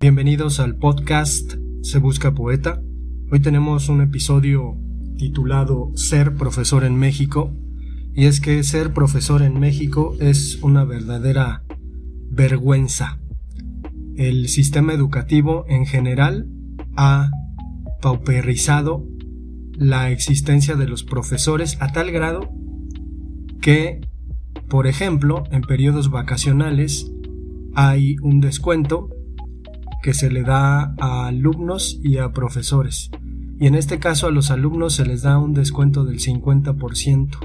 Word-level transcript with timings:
Bienvenidos 0.00 0.60
al 0.60 0.76
podcast 0.76 1.54
Se 1.82 1.98
Busca 1.98 2.32
Poeta. 2.32 2.80
Hoy 3.32 3.40
tenemos 3.40 3.88
un 3.88 4.00
episodio 4.00 4.76
titulado 5.16 5.90
Ser 5.96 6.36
profesor 6.36 6.84
en 6.84 6.94
México. 6.94 7.52
Y 8.14 8.26
es 8.26 8.40
que 8.40 8.62
ser 8.62 8.92
profesor 8.92 9.42
en 9.42 9.58
México 9.58 10.14
es 10.20 10.62
una 10.62 10.84
verdadera 10.84 11.64
vergüenza. 12.30 13.18
El 14.14 14.46
sistema 14.46 14.92
educativo 14.92 15.64
en 15.68 15.84
general 15.84 16.46
ha 16.94 17.32
pauperizado 18.00 19.04
la 19.72 20.12
existencia 20.12 20.76
de 20.76 20.86
los 20.86 21.02
profesores 21.02 21.76
a 21.80 21.90
tal 21.90 22.12
grado 22.12 22.48
que, 23.60 24.00
por 24.68 24.86
ejemplo, 24.86 25.42
en 25.50 25.62
periodos 25.62 26.08
vacacionales 26.08 27.10
hay 27.74 28.14
un 28.22 28.38
descuento 28.38 29.08
que 30.08 30.14
se 30.14 30.30
le 30.30 30.42
da 30.42 30.94
a 30.98 31.26
alumnos 31.26 32.00
y 32.02 32.16
a 32.16 32.32
profesores. 32.32 33.10
Y 33.60 33.66
en 33.66 33.74
este 33.74 33.98
caso 33.98 34.26
a 34.26 34.30
los 34.30 34.50
alumnos 34.50 34.94
se 34.94 35.04
les 35.04 35.20
da 35.20 35.36
un 35.36 35.52
descuento 35.52 36.06
del 36.06 36.18
50% 36.18 37.36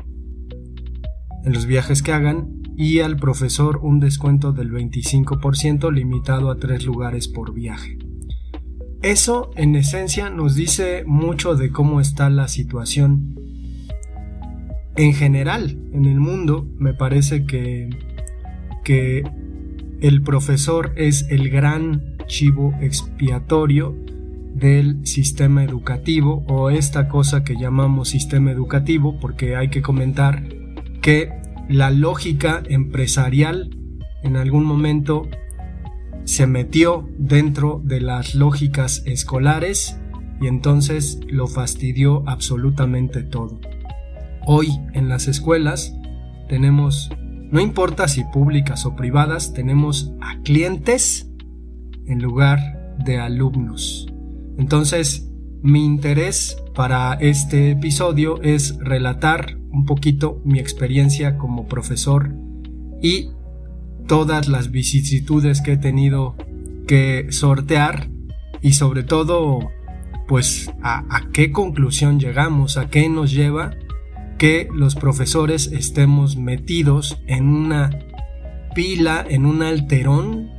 en 1.43 1.51
los 1.51 1.65
viajes 1.65 2.01
que 2.01 2.13
hagan 2.13 2.61
y 2.77 3.01
al 3.01 3.17
profesor 3.17 3.81
un 3.83 3.99
descuento 3.99 4.53
del 4.53 4.71
25% 4.71 5.91
limitado 5.91 6.49
a 6.49 6.55
tres 6.55 6.85
lugares 6.85 7.27
por 7.27 7.53
viaje. 7.53 7.97
Eso 9.01 9.51
en 9.57 9.75
esencia 9.75 10.29
nos 10.29 10.55
dice 10.55 11.03
mucho 11.05 11.55
de 11.55 11.69
cómo 11.69 11.99
está 11.99 12.29
la 12.29 12.47
situación 12.47 13.35
en 14.95 15.13
general 15.13 15.77
en 15.91 16.05
el 16.05 16.21
mundo. 16.21 16.65
Me 16.77 16.93
parece 16.93 17.45
que, 17.45 17.89
que 18.85 19.29
el 19.99 20.21
profesor 20.21 20.93
es 20.95 21.27
el 21.29 21.49
gran 21.49 22.12
chivo 22.33 22.73
expiatorio 22.81 23.95
del 24.55 25.05
sistema 25.05 25.63
educativo 25.63 26.43
o 26.47 26.71
esta 26.71 27.07
cosa 27.07 27.43
que 27.43 27.55
llamamos 27.55 28.09
sistema 28.09 28.49
educativo 28.51 29.19
porque 29.19 29.55
hay 29.55 29.69
que 29.69 29.83
comentar 29.83 30.43
que 30.99 31.31
la 31.69 31.91
lógica 31.91 32.63
empresarial 32.67 33.77
en 34.23 34.35
algún 34.35 34.65
momento 34.65 35.27
se 36.23 36.47
metió 36.47 37.07
dentro 37.19 37.81
de 37.83 38.01
las 38.01 38.33
lógicas 38.33 39.03
escolares 39.05 39.99
y 40.41 40.47
entonces 40.47 41.19
lo 41.27 41.45
fastidió 41.45 42.27
absolutamente 42.27 43.21
todo. 43.21 43.59
Hoy 44.47 44.69
en 44.93 45.07
las 45.07 45.27
escuelas 45.27 45.95
tenemos, 46.49 47.11
no 47.51 47.61
importa 47.61 48.07
si 48.07 48.23
públicas 48.23 48.87
o 48.87 48.95
privadas, 48.95 49.53
tenemos 49.53 50.13
a 50.19 50.41
clientes 50.41 51.29
en 52.07 52.21
lugar 52.21 52.95
de 53.03 53.19
alumnos. 53.19 54.07
Entonces, 54.57 55.29
mi 55.61 55.85
interés 55.85 56.57
para 56.75 57.13
este 57.13 57.71
episodio 57.71 58.41
es 58.41 58.77
relatar 58.79 59.57
un 59.71 59.85
poquito 59.85 60.41
mi 60.43 60.59
experiencia 60.59 61.37
como 61.37 61.67
profesor 61.67 62.35
y 63.01 63.29
todas 64.07 64.47
las 64.47 64.71
vicisitudes 64.71 65.61
que 65.61 65.73
he 65.73 65.77
tenido 65.77 66.35
que 66.87 67.27
sortear 67.31 68.09
y 68.61 68.73
sobre 68.73 69.03
todo 69.03 69.71
pues 70.27 70.71
a, 70.81 71.05
a, 71.09 71.29
qué 71.31 71.51
conclusión 71.51 72.19
llegamos, 72.19 72.77
a 72.77 72.89
qué 72.89 73.09
nos 73.09 73.31
lleva 73.31 73.71
que 74.37 74.67
los 74.73 74.95
profesores 74.95 75.67
estemos 75.67 76.37
metidos 76.37 77.21
en 77.27 77.47
una 77.47 77.89
pila, 78.75 79.25
en 79.27 79.45
un 79.45 79.61
alterón 79.61 80.49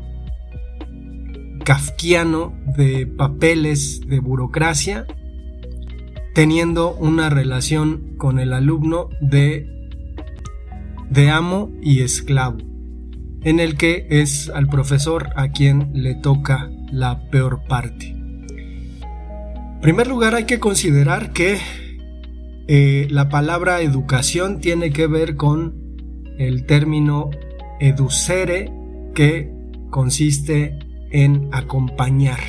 kafkiano 1.65 2.55
de 2.77 3.07
papeles 3.07 4.03
de 4.07 4.21
burocracia, 4.21 5.07
teniendo 6.35 6.95
una 6.95 7.31
relación 7.31 8.17
con 8.17 8.39
el 8.39 8.53
alumno 8.53 9.09
de, 9.21 9.67
de 11.11 11.31
amo 11.31 11.73
y 11.83 12.01
esclavo 12.01 12.59
en 13.45 13.61
el 13.61 13.77
que 13.77 14.07
es 14.09 14.49
al 14.49 14.69
profesor 14.69 15.29
a 15.37 15.49
quien 15.49 15.91
le 15.93 16.15
toca 16.15 16.71
la 16.91 17.29
peor 17.31 17.63
parte. 17.69 18.07
En 18.07 19.81
primer 19.81 20.07
lugar 20.07 20.35
hay 20.35 20.45
que 20.45 20.59
considerar 20.59 21.33
que 21.33 21.59
eh, 22.67 23.07
la 23.11 23.29
palabra 23.29 23.83
educación 23.83 24.61
tiene 24.61 24.91
que 24.91 25.07
ver 25.07 25.37
con 25.37 25.75
el 26.39 26.65
término 26.65 27.31
educere 27.81 28.73
que 29.15 29.53
consiste 29.91 30.79
en 31.15 31.49
acompañar. 31.53 32.41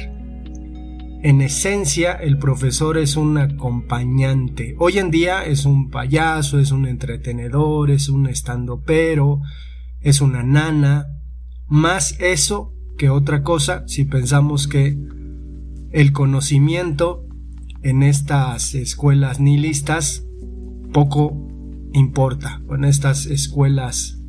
En 1.22 1.42
esencia, 1.42 2.14
el 2.14 2.40
profesor 2.40 2.98
es 2.98 3.16
un 3.16 3.38
acompañante. 3.38 4.76
Hoy 4.80 4.98
en 4.98 5.12
día 5.12 5.46
es 5.46 5.66
un 5.66 5.92
payaso, 5.92 6.59
es 6.59 6.72
un 6.72 6.88
entretenedor, 6.88 7.92
es 7.92 8.09
un 8.09 8.28
estandopero, 8.28 9.40
es 10.02 10.20
una 10.20 10.42
nana, 10.42 11.06
más 11.68 12.20
eso 12.20 12.74
que 12.98 13.09
otra 13.09 13.44
cosa 13.44 13.84
si 13.88 14.06
pensamos 14.06 14.68
que 14.68 14.97
el 15.92 16.12
conocimiento 16.12 17.24
en 17.84 18.02
estas 18.02 18.74
escuelas 18.74 19.40
nihilistas 19.40 20.26
poco 20.92 21.47
importa, 21.94 22.64
en 22.72 22.84
estas 22.84 23.28
escuelas 23.28 24.20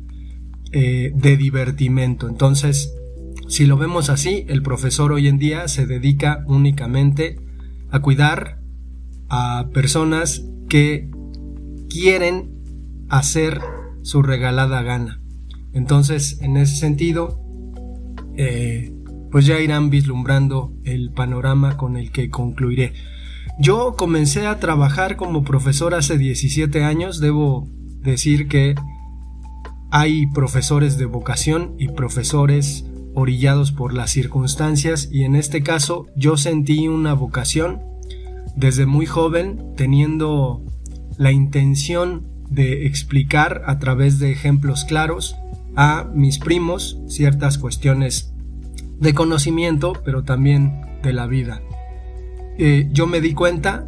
eh, 0.73 1.11
de 1.15 1.37
divertimento. 1.37 2.27
Entonces, 2.27 2.96
si 3.47 3.65
lo 3.65 3.77
vemos 3.77 4.09
así, 4.09 4.45
el 4.47 4.61
profesor 4.61 5.11
hoy 5.11 5.27
en 5.27 5.37
día 5.37 5.67
se 5.67 5.85
dedica 5.85 6.43
únicamente 6.47 7.39
a 7.89 8.01
cuidar 8.01 8.59
a 9.29 9.69
personas 9.73 10.45
que 10.69 11.09
quieren 11.89 12.51
hacer 13.09 13.61
su 14.01 14.21
regalada 14.21 14.81
gana. 14.81 15.21
Entonces, 15.73 16.39
en 16.41 16.57
ese 16.57 16.75
sentido, 16.75 17.39
eh, 18.35 18.93
pues 19.31 19.45
ya 19.45 19.59
irán 19.59 19.89
vislumbrando 19.89 20.73
el 20.83 21.11
panorama 21.11 21.77
con 21.77 21.97
el 21.97 22.11
que 22.11 22.29
concluiré. 22.29 22.93
Yo 23.59 23.95
comencé 23.97 24.45
a 24.45 24.59
trabajar 24.59 25.15
como 25.15 25.43
profesor 25.43 25.93
hace 25.93 26.17
17 26.17 26.83
años, 26.83 27.19
debo 27.19 27.67
decir 28.01 28.47
que 28.47 28.75
hay 29.89 30.27
profesores 30.27 30.97
de 30.97 31.05
vocación 31.05 31.75
y 31.77 31.87
profesores 31.87 32.86
orillados 33.17 33.71
por 33.71 33.95
las 33.95 34.11
circunstancias 34.11 35.09
y 35.11 35.23
en 35.23 35.35
este 35.35 35.63
caso 35.63 36.05
yo 36.15 36.37
sentí 36.37 36.87
una 36.87 37.15
vocación 37.15 37.81
desde 38.55 38.85
muy 38.85 39.07
joven 39.07 39.73
teniendo 39.75 40.61
la 41.17 41.31
intención 41.31 42.27
de 42.47 42.85
explicar 42.85 43.63
a 43.65 43.79
través 43.79 44.19
de 44.19 44.31
ejemplos 44.31 44.85
claros 44.85 45.35
a 45.75 46.07
mis 46.13 46.37
primos 46.37 46.99
ciertas 47.07 47.57
cuestiones 47.57 48.33
de 48.99 49.15
conocimiento, 49.15 49.93
pero 50.05 50.23
también 50.23 50.85
de 51.01 51.13
la 51.13 51.25
vida. 51.25 51.63
Eh, 52.59 52.87
yo 52.91 53.07
me 53.07 53.19
di 53.19 53.33
cuenta, 53.33 53.87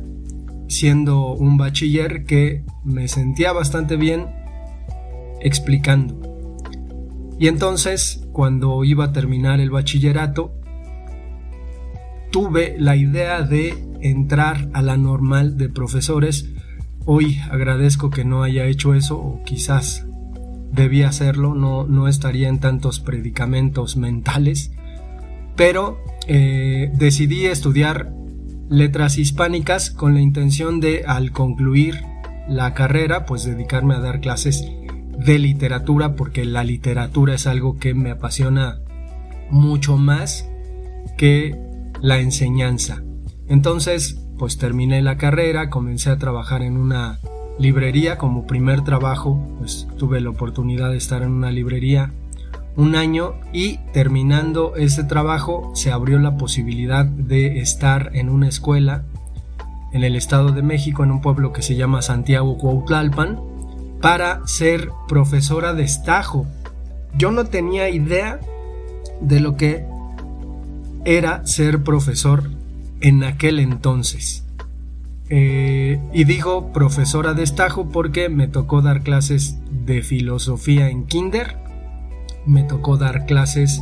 siendo 0.67 1.33
un 1.33 1.57
bachiller, 1.57 2.25
que 2.25 2.63
me 2.83 3.07
sentía 3.07 3.53
bastante 3.53 3.95
bien 3.95 4.25
explicando. 5.39 6.19
Y 7.39 7.47
entonces, 7.47 8.27
cuando 8.39 8.85
iba 8.85 9.03
a 9.03 9.11
terminar 9.11 9.59
el 9.59 9.69
bachillerato, 9.69 10.53
tuve 12.31 12.77
la 12.79 12.95
idea 12.95 13.41
de 13.41 13.73
entrar 13.99 14.69
a 14.71 14.81
la 14.81 14.95
normal 14.95 15.57
de 15.57 15.67
profesores. 15.67 16.49
Hoy 17.03 17.37
agradezco 17.51 18.09
que 18.09 18.23
no 18.23 18.41
haya 18.41 18.65
hecho 18.67 18.93
eso, 18.93 19.17
o 19.17 19.43
quizás 19.43 20.07
debía 20.71 21.09
hacerlo, 21.09 21.53
no, 21.53 21.85
no 21.85 22.07
estaría 22.07 22.47
en 22.47 22.61
tantos 22.61 23.01
predicamentos 23.01 23.97
mentales, 23.97 24.71
pero 25.57 25.97
eh, 26.25 26.93
decidí 26.95 27.45
estudiar 27.45 28.13
letras 28.69 29.17
hispánicas 29.17 29.91
con 29.91 30.13
la 30.13 30.21
intención 30.21 30.79
de 30.79 31.03
al 31.05 31.33
concluir 31.33 31.99
la 32.47 32.73
carrera 32.73 33.25
pues 33.25 33.43
dedicarme 33.43 33.95
a 33.95 33.99
dar 33.99 34.21
clases 34.21 34.63
de 35.25 35.39
literatura 35.39 36.15
porque 36.15 36.45
la 36.45 36.63
literatura 36.63 37.35
es 37.35 37.47
algo 37.47 37.77
que 37.77 37.93
me 37.93 38.11
apasiona 38.11 38.79
mucho 39.49 39.97
más 39.97 40.49
que 41.17 41.59
la 42.01 42.19
enseñanza. 42.19 43.03
Entonces, 43.47 44.21
pues 44.37 44.57
terminé 44.57 45.01
la 45.01 45.17
carrera, 45.17 45.69
comencé 45.69 46.09
a 46.09 46.17
trabajar 46.17 46.61
en 46.61 46.77
una 46.77 47.19
librería 47.57 48.17
como 48.17 48.47
primer 48.47 48.83
trabajo, 48.83 49.45
pues 49.57 49.87
tuve 49.97 50.21
la 50.21 50.29
oportunidad 50.29 50.91
de 50.91 50.97
estar 50.97 51.23
en 51.23 51.31
una 51.31 51.51
librería 51.51 52.13
un 52.77 52.95
año 52.95 53.33
y 53.51 53.79
terminando 53.91 54.77
ese 54.77 55.03
trabajo 55.03 55.71
se 55.75 55.91
abrió 55.91 56.19
la 56.19 56.37
posibilidad 56.37 57.03
de 57.03 57.59
estar 57.59 58.11
en 58.13 58.29
una 58.29 58.47
escuela 58.47 59.03
en 59.91 60.03
el 60.05 60.15
Estado 60.15 60.51
de 60.53 60.61
México, 60.61 61.03
en 61.03 61.11
un 61.11 61.19
pueblo 61.19 61.51
que 61.51 61.61
se 61.61 61.75
llama 61.75 62.01
Santiago 62.01 62.57
Cuautlalpan, 62.57 63.41
para 64.01 64.45
ser 64.47 64.89
profesora 65.07 65.73
de 65.73 65.83
estajo. 65.83 66.47
Yo 67.17 67.31
no 67.31 67.45
tenía 67.45 67.89
idea 67.89 68.39
de 69.21 69.39
lo 69.39 69.57
que 69.57 69.85
era 71.05 71.45
ser 71.45 71.83
profesor 71.83 72.49
en 73.01 73.23
aquel 73.23 73.59
entonces. 73.59 74.45
Eh, 75.29 75.99
y 76.11 76.23
digo 76.23 76.73
profesora 76.73 77.33
de 77.33 77.43
estajo 77.43 77.89
porque 77.89 78.29
me 78.29 78.47
tocó 78.47 78.81
dar 78.81 79.03
clases 79.03 79.57
de 79.85 80.01
filosofía 80.01 80.89
en 80.89 81.05
kinder, 81.05 81.57
me 82.45 82.63
tocó 82.63 82.97
dar 82.97 83.25
clases 83.25 83.81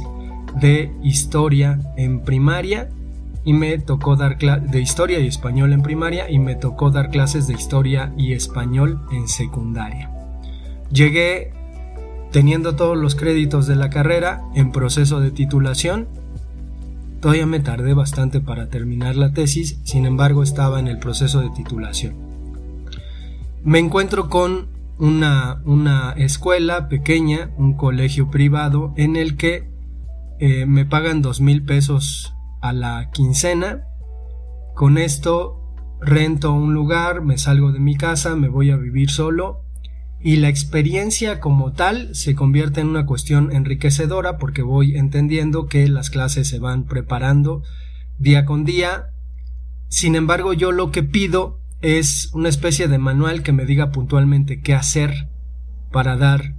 de 0.60 0.92
historia 1.04 1.80
en 1.96 2.22
primaria 2.22 2.90
y 3.48 3.54
me 3.54 3.78
tocó 3.78 4.18
dar 4.18 4.38
de 4.38 4.82
historia 4.82 5.22
y 5.22 5.28
español 5.28 5.72
en 5.72 5.82
primaria 5.82 6.30
y 6.30 6.38
me 6.38 6.56
tocó 6.56 6.92
dar 6.92 7.10
clases 7.10 7.48
de 7.48 7.54
historia 7.54 8.14
y 8.18 8.34
español 8.34 9.00
en 9.10 9.30
secundaria. 9.30 10.12
Llegué 10.92 11.54
teniendo 12.34 12.76
todos 12.76 12.98
los 12.98 13.16
créditos 13.16 13.66
de 13.66 13.78
la 13.78 13.90
carrera 13.90 14.44
en 14.54 14.74
proceso 14.74 15.22
de 15.22 15.32
titulación. 15.32 16.10
Todavía 17.22 17.46
me 17.46 17.62
tardé 17.62 17.94
bastante 17.94 18.42
para 18.42 18.68
terminar 18.68 19.16
la 19.16 19.32
tesis, 19.32 19.80
sin 19.86 20.06
embargo 20.06 20.44
estaba 20.44 20.82
en 20.82 20.90
el 20.90 21.00
proceso 21.00 21.40
de 21.40 21.50
titulación. 21.52 22.16
Me 23.64 23.80
encuentro 23.80 24.28
con 24.28 24.68
una, 25.00 25.62
una 25.64 26.12
escuela 26.18 26.90
pequeña, 26.90 27.52
un 27.56 27.76
colegio 27.76 28.30
privado, 28.30 28.94
en 28.98 29.16
el 29.16 29.38
que 29.38 29.70
eh, 30.40 30.66
me 30.66 30.86
pagan 30.86 31.22
dos 31.22 31.40
mil 31.40 31.64
pesos 31.64 32.34
a 32.62 32.74
la 32.74 33.10
quincena. 33.12 33.84
Con 34.76 34.98
esto 34.98 35.64
rento 36.02 36.54
un 36.54 36.74
lugar, 36.74 37.22
me 37.22 37.38
salgo 37.38 37.72
de 37.72 37.80
mi 37.80 37.96
casa, 37.96 38.36
me 38.36 38.48
voy 38.48 38.70
a 38.70 38.78
vivir 38.78 39.10
solo 39.10 39.64
y 40.20 40.38
la 40.38 40.50
experiencia 40.50 41.40
como 41.40 41.74
tal 41.74 42.16
se 42.16 42.36
convierte 42.36 42.82
en 42.82 42.88
una 42.88 43.06
cuestión 43.06 43.52
enriquecedora 43.52 44.38
porque 44.38 44.64
voy 44.64 44.98
entendiendo 44.98 45.68
que 45.68 45.88
las 45.88 46.10
clases 46.10 46.48
se 46.48 46.60
van 46.60 46.86
preparando 46.86 47.64
día 48.18 48.46
con 48.46 48.66
día. 48.66 49.12
Sin 49.90 50.16
embargo, 50.16 50.54
yo 50.54 50.72
lo 50.72 50.92
que 50.92 51.04
pido 51.04 51.62
es 51.82 52.32
una 52.34 52.50
especie 52.50 52.88
de 52.88 52.98
manual 52.98 53.44
que 53.44 53.52
me 53.52 53.66
diga 53.66 53.92
puntualmente 53.92 54.62
qué 54.62 54.74
hacer 54.74 55.30
para 55.92 56.18
dar 56.18 56.56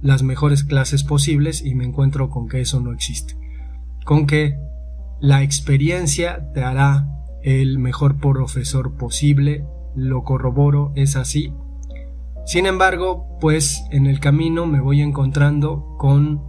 las 0.00 0.22
mejores 0.22 0.62
clases 0.62 1.02
posibles 1.02 1.64
y 1.64 1.74
me 1.74 1.84
encuentro 1.84 2.30
con 2.30 2.48
que 2.48 2.60
eso 2.60 2.78
no 2.80 2.92
existe. 2.92 3.36
Con 4.04 4.26
que 4.26 4.54
la 5.24 5.42
experiencia 5.42 6.52
te 6.52 6.62
hará 6.62 7.08
el 7.42 7.78
mejor 7.78 8.18
profesor 8.18 8.98
posible, 8.98 9.64
lo 9.96 10.22
corroboro, 10.22 10.92
es 10.96 11.16
así. 11.16 11.50
Sin 12.44 12.66
embargo, 12.66 13.38
pues 13.40 13.86
en 13.90 14.06
el 14.06 14.20
camino 14.20 14.66
me 14.66 14.80
voy 14.80 15.00
encontrando 15.00 15.96
con 15.96 16.42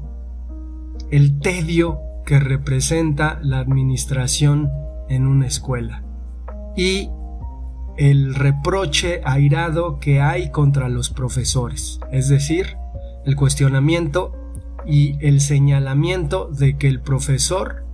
el 1.10 1.40
tedio 1.40 2.02
que 2.26 2.42
representa 2.42 3.40
la 3.42 3.60
administración 3.60 4.70
en 5.08 5.26
una 5.26 5.48
escuela 5.48 6.04
y 6.76 7.10
el 7.96 8.36
reproche 8.36 9.22
airado 9.24 10.02
que 10.02 10.20
hay 10.20 10.52
contra 10.52 10.90
los 10.90 11.12
profesores, 11.12 12.02
es 12.12 12.28
decir, 12.28 12.76
el 13.24 13.38
cuestionamiento 13.38 14.34
y 14.86 15.16
el 15.26 15.40
señalamiento 15.40 16.50
de 16.50 16.78
que 16.78 16.90
el 16.90 17.00
profesor 17.00 17.85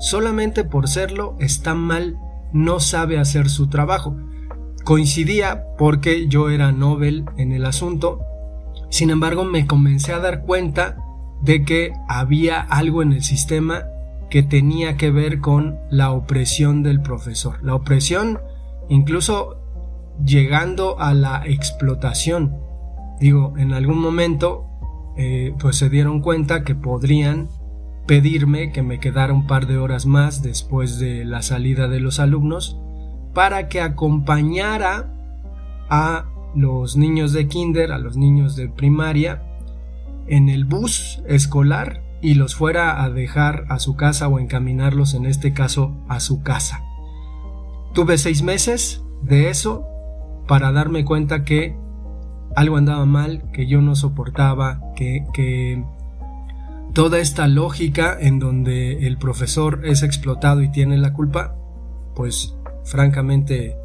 solamente 0.00 0.64
por 0.64 0.88
serlo 0.88 1.36
está 1.38 1.74
mal, 1.74 2.18
no 2.52 2.80
sabe 2.80 3.18
hacer 3.18 3.48
su 3.48 3.68
trabajo. 3.68 4.16
Coincidía 4.84 5.64
porque 5.78 6.28
yo 6.28 6.50
era 6.50 6.72
Nobel 6.72 7.24
en 7.36 7.52
el 7.52 7.64
asunto, 7.64 8.20
sin 8.88 9.10
embargo 9.10 9.44
me 9.44 9.66
comencé 9.66 10.12
a 10.12 10.20
dar 10.20 10.42
cuenta 10.42 10.96
de 11.42 11.64
que 11.64 11.92
había 12.08 12.60
algo 12.60 13.02
en 13.02 13.12
el 13.12 13.22
sistema 13.22 13.84
que 14.30 14.42
tenía 14.42 14.96
que 14.96 15.10
ver 15.10 15.40
con 15.40 15.78
la 15.90 16.10
opresión 16.12 16.82
del 16.82 17.00
profesor. 17.00 17.62
La 17.62 17.74
opresión 17.74 18.40
incluso 18.88 19.56
llegando 20.24 20.98
a 21.00 21.14
la 21.14 21.42
explotación. 21.46 22.56
Digo, 23.20 23.54
en 23.56 23.72
algún 23.72 23.98
momento 23.98 24.66
eh, 25.16 25.54
pues 25.58 25.76
se 25.76 25.88
dieron 25.88 26.20
cuenta 26.20 26.62
que 26.62 26.74
podrían 26.74 27.48
pedirme 28.06 28.72
que 28.72 28.82
me 28.82 29.00
quedara 29.00 29.32
un 29.32 29.46
par 29.46 29.66
de 29.66 29.78
horas 29.78 30.06
más 30.06 30.42
después 30.42 30.98
de 30.98 31.24
la 31.24 31.42
salida 31.42 31.88
de 31.88 32.00
los 32.00 32.20
alumnos 32.20 32.78
para 33.34 33.68
que 33.68 33.80
acompañara 33.80 35.12
a 35.90 36.26
los 36.54 36.96
niños 36.96 37.32
de 37.32 37.48
kinder, 37.48 37.92
a 37.92 37.98
los 37.98 38.16
niños 38.16 38.56
de 38.56 38.68
primaria, 38.68 39.42
en 40.26 40.48
el 40.48 40.64
bus 40.64 41.22
escolar 41.26 42.02
y 42.22 42.34
los 42.34 42.54
fuera 42.54 43.04
a 43.04 43.10
dejar 43.10 43.66
a 43.68 43.78
su 43.78 43.96
casa 43.96 44.28
o 44.28 44.38
encaminarlos 44.38 45.14
en 45.14 45.26
este 45.26 45.52
caso 45.52 45.94
a 46.08 46.20
su 46.20 46.42
casa. 46.42 46.82
Tuve 47.92 48.18
seis 48.18 48.42
meses 48.42 49.02
de 49.22 49.50
eso 49.50 49.86
para 50.48 50.72
darme 50.72 51.04
cuenta 51.04 51.44
que 51.44 51.76
algo 52.54 52.76
andaba 52.76 53.04
mal, 53.04 53.50
que 53.52 53.66
yo 53.66 53.82
no 53.82 53.94
soportaba, 53.94 54.80
que, 54.96 55.26
que 55.34 55.84
toda 56.96 57.18
esta 57.18 57.46
lógica 57.46 58.16
en 58.18 58.38
donde 58.38 59.06
el 59.06 59.18
profesor 59.18 59.82
es 59.84 60.02
explotado 60.02 60.62
y 60.62 60.70
tiene 60.70 60.96
la 60.96 61.12
culpa, 61.12 61.54
pues 62.14 62.56
francamente 62.84 63.76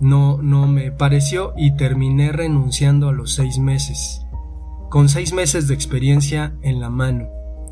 no, 0.00 0.40
no 0.40 0.66
me 0.66 0.90
pareció 0.92 1.52
y 1.58 1.76
terminé 1.76 2.32
renunciando 2.32 3.10
a 3.10 3.12
los 3.12 3.34
seis 3.34 3.58
meses. 3.58 4.24
Con 4.88 5.10
seis 5.10 5.34
meses 5.34 5.68
de 5.68 5.74
experiencia 5.74 6.54
en 6.62 6.80
la 6.80 6.88
mano, 6.88 7.28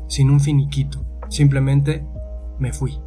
sin 0.07 0.29
un 0.29 0.39
finiquito, 0.39 1.03
simplemente 1.27 2.05
me 2.59 2.71
fui. 2.71 2.99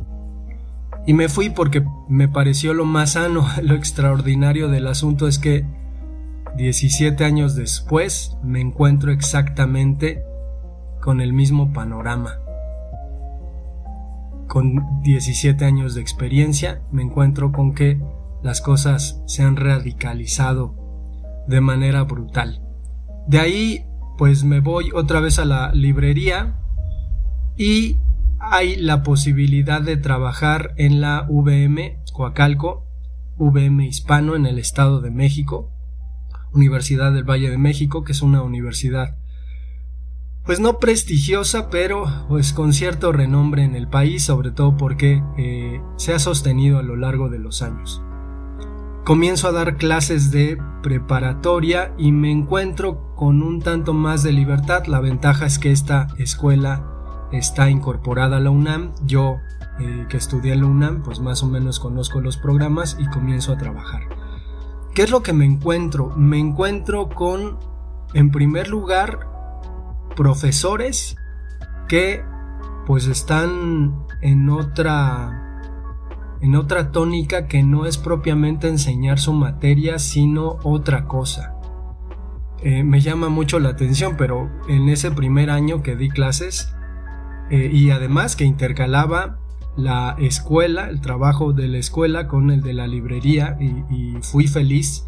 Y 1.06 1.12
me 1.12 1.28
fui 1.28 1.50
porque 1.50 1.84
me 2.08 2.26
pareció 2.26 2.74
lo 2.74 2.84
más 2.84 3.12
sano, 3.12 3.46
lo 3.62 3.76
extraordinario 3.76 4.66
del 4.66 4.88
asunto 4.88 5.28
es 5.28 5.38
que 5.38 5.64
17 6.56 7.24
años 7.24 7.54
después 7.54 8.36
me 8.42 8.60
encuentro 8.60 9.12
exactamente 9.12 10.24
con 11.08 11.22
el 11.22 11.32
mismo 11.32 11.72
panorama. 11.72 12.34
Con 14.46 15.00
17 15.04 15.64
años 15.64 15.94
de 15.94 16.02
experiencia 16.02 16.82
me 16.92 17.02
encuentro 17.02 17.50
con 17.50 17.72
que 17.72 17.98
las 18.42 18.60
cosas 18.60 19.22
se 19.24 19.42
han 19.42 19.56
radicalizado 19.56 20.74
de 21.48 21.62
manera 21.62 22.02
brutal. 22.02 22.60
De 23.26 23.38
ahí 23.38 23.86
pues 24.18 24.44
me 24.44 24.60
voy 24.60 24.90
otra 24.94 25.20
vez 25.20 25.38
a 25.38 25.46
la 25.46 25.72
librería 25.72 26.58
y 27.56 27.96
hay 28.38 28.76
la 28.76 29.02
posibilidad 29.02 29.80
de 29.80 29.96
trabajar 29.96 30.74
en 30.76 31.00
la 31.00 31.24
VM 31.26 32.00
Coacalco, 32.12 32.84
VM 33.38 33.86
Hispano 33.86 34.36
en 34.36 34.44
el 34.44 34.58
Estado 34.58 35.00
de 35.00 35.10
México, 35.10 35.72
Universidad 36.52 37.12
del 37.12 37.24
Valle 37.24 37.48
de 37.48 37.56
México, 37.56 38.04
que 38.04 38.12
es 38.12 38.20
una 38.20 38.42
universidad 38.42 39.17
pues 40.48 40.60
no 40.60 40.78
prestigiosa, 40.78 41.68
pero 41.68 42.06
pues 42.26 42.54
con 42.54 42.72
cierto 42.72 43.12
renombre 43.12 43.64
en 43.64 43.74
el 43.74 43.86
país, 43.86 44.24
sobre 44.24 44.50
todo 44.50 44.78
porque 44.78 45.22
eh, 45.36 45.82
se 45.96 46.14
ha 46.14 46.18
sostenido 46.18 46.78
a 46.78 46.82
lo 46.82 46.96
largo 46.96 47.28
de 47.28 47.38
los 47.38 47.60
años. 47.60 48.00
Comienzo 49.04 49.48
a 49.48 49.52
dar 49.52 49.76
clases 49.76 50.30
de 50.30 50.56
preparatoria 50.82 51.92
y 51.98 52.12
me 52.12 52.30
encuentro 52.30 53.14
con 53.14 53.42
un 53.42 53.60
tanto 53.60 53.92
más 53.92 54.22
de 54.22 54.32
libertad. 54.32 54.86
La 54.86 55.00
ventaja 55.00 55.44
es 55.44 55.58
que 55.58 55.70
esta 55.70 56.06
escuela 56.16 56.82
está 57.30 57.68
incorporada 57.68 58.38
a 58.38 58.40
la 58.40 58.48
UNAM. 58.48 58.94
Yo 59.04 59.36
eh, 59.80 60.06
que 60.08 60.16
estudié 60.16 60.54
en 60.54 60.60
la 60.62 60.66
UNAM, 60.66 61.02
pues 61.02 61.20
más 61.20 61.42
o 61.42 61.46
menos 61.46 61.78
conozco 61.78 62.22
los 62.22 62.38
programas 62.38 62.96
y 62.98 63.04
comienzo 63.08 63.52
a 63.52 63.58
trabajar. 63.58 64.00
¿Qué 64.94 65.02
es 65.02 65.10
lo 65.10 65.22
que 65.22 65.34
me 65.34 65.44
encuentro? 65.44 66.14
Me 66.16 66.38
encuentro 66.38 67.10
con, 67.10 67.58
en 68.14 68.30
primer 68.30 68.68
lugar, 68.68 69.37
profesores 70.18 71.16
que 71.86 72.24
pues 72.86 73.06
están 73.06 74.04
en 74.20 74.50
otra 74.50 75.44
en 76.40 76.56
otra 76.56 76.90
tónica 76.90 77.46
que 77.46 77.62
no 77.62 77.86
es 77.86 77.98
propiamente 77.98 78.68
enseñar 78.68 79.20
su 79.20 79.32
materia, 79.32 79.98
sino 80.00 80.58
otra 80.64 81.06
cosa. 81.06 81.54
eh, 82.62 82.82
me 82.82 83.00
llama 83.00 83.28
mucho 83.28 83.60
la 83.60 83.68
atención, 83.68 84.16
pero 84.16 84.50
en 84.68 84.88
ese 84.88 85.12
primer 85.12 85.50
año 85.50 85.84
que 85.84 85.94
di 85.94 86.08
clases 86.08 86.74
eh, 87.50 87.70
y 87.72 87.90
además 87.90 88.34
que 88.34 88.44
intercalaba 88.44 89.38
la 89.76 90.16
escuela, 90.18 90.88
el 90.88 91.00
trabajo 91.00 91.52
de 91.52 91.68
la 91.68 91.78
escuela 91.78 92.26
con 92.26 92.50
el 92.50 92.62
de 92.62 92.74
la 92.74 92.88
librería 92.88 93.56
y, 93.60 94.16
fui 94.22 94.48
feliz 94.48 95.06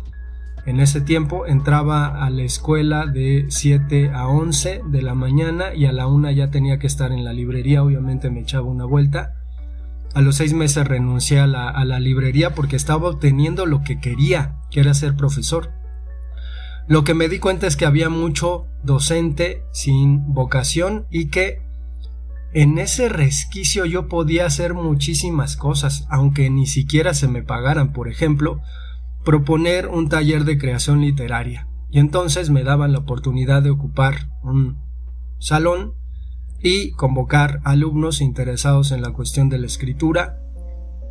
en 0.71 0.81
ese 0.81 1.00
tiempo. 1.00 1.47
Entraba 1.47 2.25
a 2.25 2.31
la 2.31 2.43
escuela 2.43 3.07
de 3.07 3.47
7 3.49 4.12
a 4.15 4.29
11 4.29 4.83
de 4.87 5.03
la 5.03 5.15
mañana 5.15 5.75
y 5.75 5.87
a 5.87 5.93
la 5.93 6.07
1 6.07 6.31
ya 6.31 6.50
tenía 6.50 6.79
que 6.79 6.87
estar 6.87 7.12
en 7.12 7.25
la 7.25 7.33
librería, 7.33 7.83
obviamente 7.83 8.31
me 8.31 8.41
echaba 8.41 8.67
una 8.67 8.85
vuelta. 8.85 9.35
A 10.15 10.23
los 10.23 10.37
seis 10.37 10.55
meses 10.55 10.87
renuncié 10.89 11.39
a 11.39 11.47
la, 11.47 11.69
a 11.69 11.85
la 11.85 12.00
librería 12.00 12.55
porque 12.55 12.77
estaba 12.77 13.09
obteniendo 13.09 13.67
lo 13.67 13.83
que 13.83 14.00
quería, 14.00 14.57
que 14.71 14.81
era 14.81 14.95
ser 14.95 15.15
profesor. 15.15 15.71
Lo 16.89 17.05
que 17.05 17.15
me 17.15 17.29
di 17.29 17.39
cuenta 17.39 17.69
es 17.69 17.77
que 17.77 17.87
había 17.87 18.09
mucho 18.09 18.67
docente 18.83 19.62
sin 19.73 20.33
vocación 20.33 21.07
y 21.11 21.29
que 21.29 21.62
en 22.53 22.79
ese 22.79 23.09
resquicio 23.09 23.85
yo 23.85 24.09
podía 24.09 24.47
hacer 24.47 24.75
muchísimas 24.75 25.57
cosas, 25.57 26.07
aunque 26.11 26.50
ni 26.50 26.67
siquiera 26.67 27.15
se 27.15 27.29
me 27.29 27.45
pagaran, 27.45 27.93
por 27.93 28.09
ejemplo, 28.09 28.61
proponer 29.25 29.89
un 29.89 30.09
taller 30.09 30.45
de 30.45 30.59
creación 30.59 31.00
literaria. 31.00 31.69
Y 31.91 31.99
entonces 31.99 32.50
me 32.50 32.62
daban 32.62 32.93
la 32.93 33.00
oportunidad 33.00 33.62
de 33.62 33.71
ocupar 33.71 34.29
un 34.43 34.79
salón 35.39 35.95
y 36.62 36.93
convocar 36.93 37.61
alumnos 37.65 38.21
interesados 38.21 38.93
en 38.93 39.03
la 39.03 39.12
cuestión 39.12 39.49
de 39.49 39.59
la 39.59 39.67
escritura. 39.67 40.39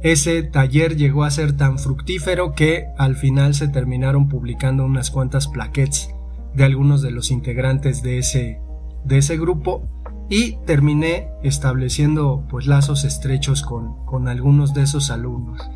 Ese 0.01 0.43
taller 0.43 0.95
llegó 0.95 1.23
a 1.23 1.31
ser 1.31 1.57
tan 1.57 1.77
fructífero 1.77 2.53
que 2.53 2.85
al 2.97 3.15
final 3.15 3.53
se 3.53 3.67
terminaron 3.67 4.29
publicando 4.29 4.85
unas 4.85 5.11
cuantas 5.11 5.47
plaquettes 5.47 6.09
de 6.53 6.63
algunos 6.63 7.01
de 7.01 7.11
los 7.11 7.31
integrantes 7.31 8.01
de 8.01 8.19
ese, 8.19 8.61
de 9.03 9.17
ese 9.17 9.37
grupo 9.37 9.83
y 10.29 10.57
terminé 10.65 11.29
estableciendo 11.43 12.45
pues 12.49 12.67
lazos 12.67 13.03
estrechos 13.03 13.63
con, 13.63 14.05
con 14.05 14.27
algunos 14.27 14.73
de 14.73 14.83
esos 14.83 15.09
alumnos. 15.09 15.69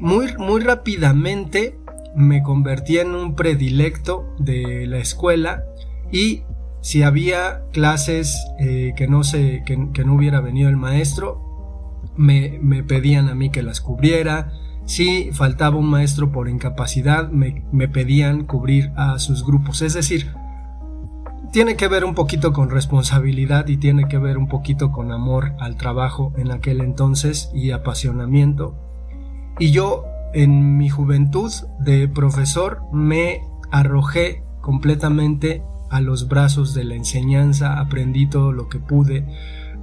Muy, 0.00 0.34
muy 0.38 0.60
rápidamente 0.60 1.78
me 2.16 2.42
convertí 2.42 2.98
en 2.98 3.14
un 3.14 3.34
predilecto 3.34 4.34
de 4.38 4.86
la 4.86 4.98
escuela 4.98 5.64
y 6.10 6.42
si 6.80 7.02
había 7.02 7.62
clases 7.72 8.36
eh, 8.58 8.94
que, 8.96 9.06
no 9.06 9.22
se, 9.24 9.62
que, 9.64 9.76
no 9.76 10.14
hubiera 10.14 10.40
venido 10.40 10.70
el 10.70 10.76
maestro, 10.76 12.00
me, 12.16 12.58
me, 12.62 12.82
pedían 12.82 13.28
a 13.28 13.34
mí 13.34 13.50
que 13.50 13.62
las 13.62 13.80
cubriera. 13.80 14.52
Si 14.86 15.30
faltaba 15.32 15.76
un 15.76 15.90
maestro 15.90 16.32
por 16.32 16.48
incapacidad, 16.48 17.28
me, 17.28 17.64
me 17.70 17.86
pedían 17.86 18.44
cubrir 18.44 18.92
a 18.96 19.18
sus 19.18 19.44
grupos. 19.44 19.82
Es 19.82 19.92
decir, 19.92 20.32
tiene 21.52 21.76
que 21.76 21.88
ver 21.88 22.04
un 22.04 22.14
poquito 22.14 22.52
con 22.52 22.70
responsabilidad 22.70 23.68
y 23.68 23.76
tiene 23.76 24.08
que 24.08 24.18
ver 24.18 24.38
un 24.38 24.48
poquito 24.48 24.90
con 24.90 25.12
amor 25.12 25.52
al 25.58 25.76
trabajo 25.76 26.32
en 26.38 26.50
aquel 26.50 26.80
entonces 26.80 27.50
y 27.52 27.72
apasionamiento. 27.72 28.89
Y 29.58 29.70
yo 29.70 30.04
en 30.32 30.76
mi 30.76 30.88
juventud 30.88 31.52
de 31.80 32.08
profesor 32.08 32.82
me 32.92 33.42
arrojé 33.70 34.42
completamente 34.60 35.62
a 35.90 36.00
los 36.00 36.28
brazos 36.28 36.72
de 36.72 36.84
la 36.84 36.94
enseñanza, 36.94 37.80
aprendí 37.80 38.28
todo 38.28 38.52
lo 38.52 38.68
que 38.68 38.78
pude. 38.78 39.26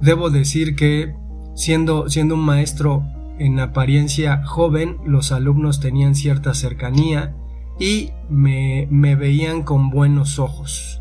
Debo 0.00 0.30
decir 0.30 0.74
que 0.74 1.14
siendo, 1.54 2.08
siendo 2.08 2.34
un 2.34 2.44
maestro 2.44 3.04
en 3.38 3.60
apariencia 3.60 4.44
joven, 4.44 4.96
los 5.04 5.32
alumnos 5.32 5.80
tenían 5.80 6.14
cierta 6.14 6.54
cercanía 6.54 7.36
y 7.78 8.10
me, 8.28 8.88
me 8.90 9.14
veían 9.14 9.62
con 9.62 9.90
buenos 9.90 10.38
ojos 10.38 10.98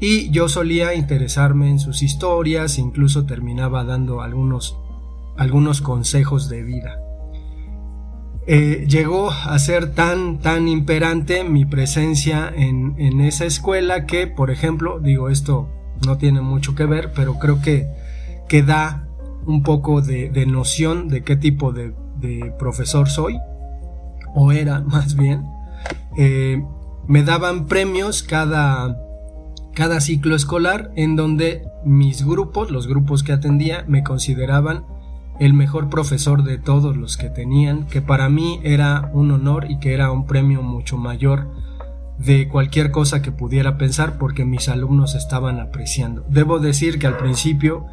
y 0.00 0.30
yo 0.30 0.48
solía 0.48 0.94
interesarme 0.94 1.70
en 1.70 1.78
sus 1.78 2.02
historias, 2.02 2.78
incluso 2.78 3.24
terminaba 3.24 3.84
dando 3.84 4.20
algunos, 4.20 4.76
algunos 5.36 5.80
consejos 5.80 6.48
de 6.48 6.62
vida. 6.62 7.00
Eh, 8.46 8.84
llegó 8.88 9.30
a 9.30 9.58
ser 9.58 9.94
tan, 9.94 10.38
tan 10.38 10.68
imperante 10.68 11.44
mi 11.44 11.64
presencia 11.64 12.52
en, 12.54 12.94
en, 12.98 13.22
esa 13.22 13.46
escuela 13.46 14.04
que, 14.04 14.26
por 14.26 14.50
ejemplo, 14.50 15.00
digo, 15.00 15.30
esto 15.30 15.70
no 16.06 16.18
tiene 16.18 16.42
mucho 16.42 16.74
que 16.74 16.84
ver, 16.84 17.12
pero 17.14 17.38
creo 17.38 17.62
que, 17.62 17.88
que 18.46 18.62
da 18.62 19.08
un 19.46 19.62
poco 19.62 20.02
de, 20.02 20.28
de 20.28 20.44
noción 20.44 21.08
de 21.08 21.22
qué 21.22 21.36
tipo 21.36 21.72
de, 21.72 21.94
de, 22.20 22.52
profesor 22.58 23.08
soy, 23.08 23.38
o 24.34 24.52
era 24.52 24.80
más 24.86 25.16
bien. 25.16 25.46
Eh, 26.18 26.62
me 27.06 27.22
daban 27.22 27.66
premios 27.66 28.22
cada, 28.22 28.98
cada 29.74 30.02
ciclo 30.02 30.36
escolar 30.36 30.90
en 30.96 31.16
donde 31.16 31.64
mis 31.82 32.24
grupos, 32.26 32.70
los 32.70 32.88
grupos 32.88 33.22
que 33.22 33.32
atendía, 33.32 33.84
me 33.88 34.02
consideraban 34.02 34.84
el 35.40 35.52
mejor 35.52 35.90
profesor 35.90 36.44
de 36.44 36.58
todos 36.58 36.96
los 36.96 37.16
que 37.16 37.28
tenían, 37.28 37.86
que 37.86 38.02
para 38.02 38.28
mí 38.28 38.60
era 38.62 39.10
un 39.12 39.30
honor 39.30 39.70
y 39.70 39.78
que 39.78 39.94
era 39.94 40.10
un 40.10 40.26
premio 40.26 40.62
mucho 40.62 40.96
mayor 40.96 41.48
de 42.18 42.48
cualquier 42.48 42.90
cosa 42.90 43.22
que 43.22 43.32
pudiera 43.32 43.76
pensar 43.76 44.18
porque 44.18 44.44
mis 44.44 44.68
alumnos 44.68 45.14
estaban 45.14 45.58
apreciando. 45.58 46.24
Debo 46.28 46.60
decir 46.60 46.98
que 46.98 47.08
al 47.08 47.16
principio 47.16 47.86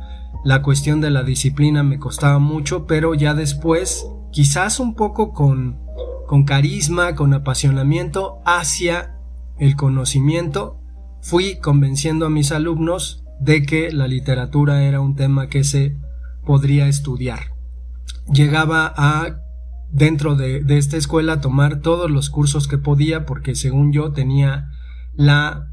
la 0.44 0.62
cuestión 0.62 1.02
de 1.02 1.10
la 1.10 1.24
disciplina 1.24 1.84
me 1.84 2.00
costaba 2.00 2.40
mucho, 2.40 2.86
pero 2.86 3.14
ya 3.14 3.34
después, 3.34 4.08
quizás 4.32 4.80
un 4.80 4.96
poco 4.96 5.34
con, 5.34 5.80
con 6.28 6.44
carisma, 6.46 7.16
con 7.16 7.34
apasionamiento 7.34 8.40
hacia 8.46 9.18
el 9.58 9.76
conocimiento, 9.76 10.80
fui 11.22 11.60
convenciendo 11.60 12.26
a 12.28 12.30
mis 12.30 12.52
alumnos 12.52 13.24
de 13.40 13.64
que 13.64 13.92
la 13.92 14.08
literatura 14.08 14.84
era 14.84 15.02
un 15.02 15.16
tema 15.16 15.48
que 15.48 15.64
se 15.64 15.96
podría 16.52 16.90
estudiar. 16.90 17.54
Llegaba 18.30 18.94
a 18.98 19.38
dentro 19.90 20.36
de, 20.36 20.66
esta 20.68 20.98
escuela 20.98 21.40
tomar 21.40 21.80
todos 21.80 22.12
los 22.12 22.30
cursos 22.30 22.68
que 22.68 22.78
podía 22.78 23.26
porque 23.26 23.56
según 23.56 23.94
yo 23.94 24.12
tenía 24.12 24.68
la, 25.16 25.72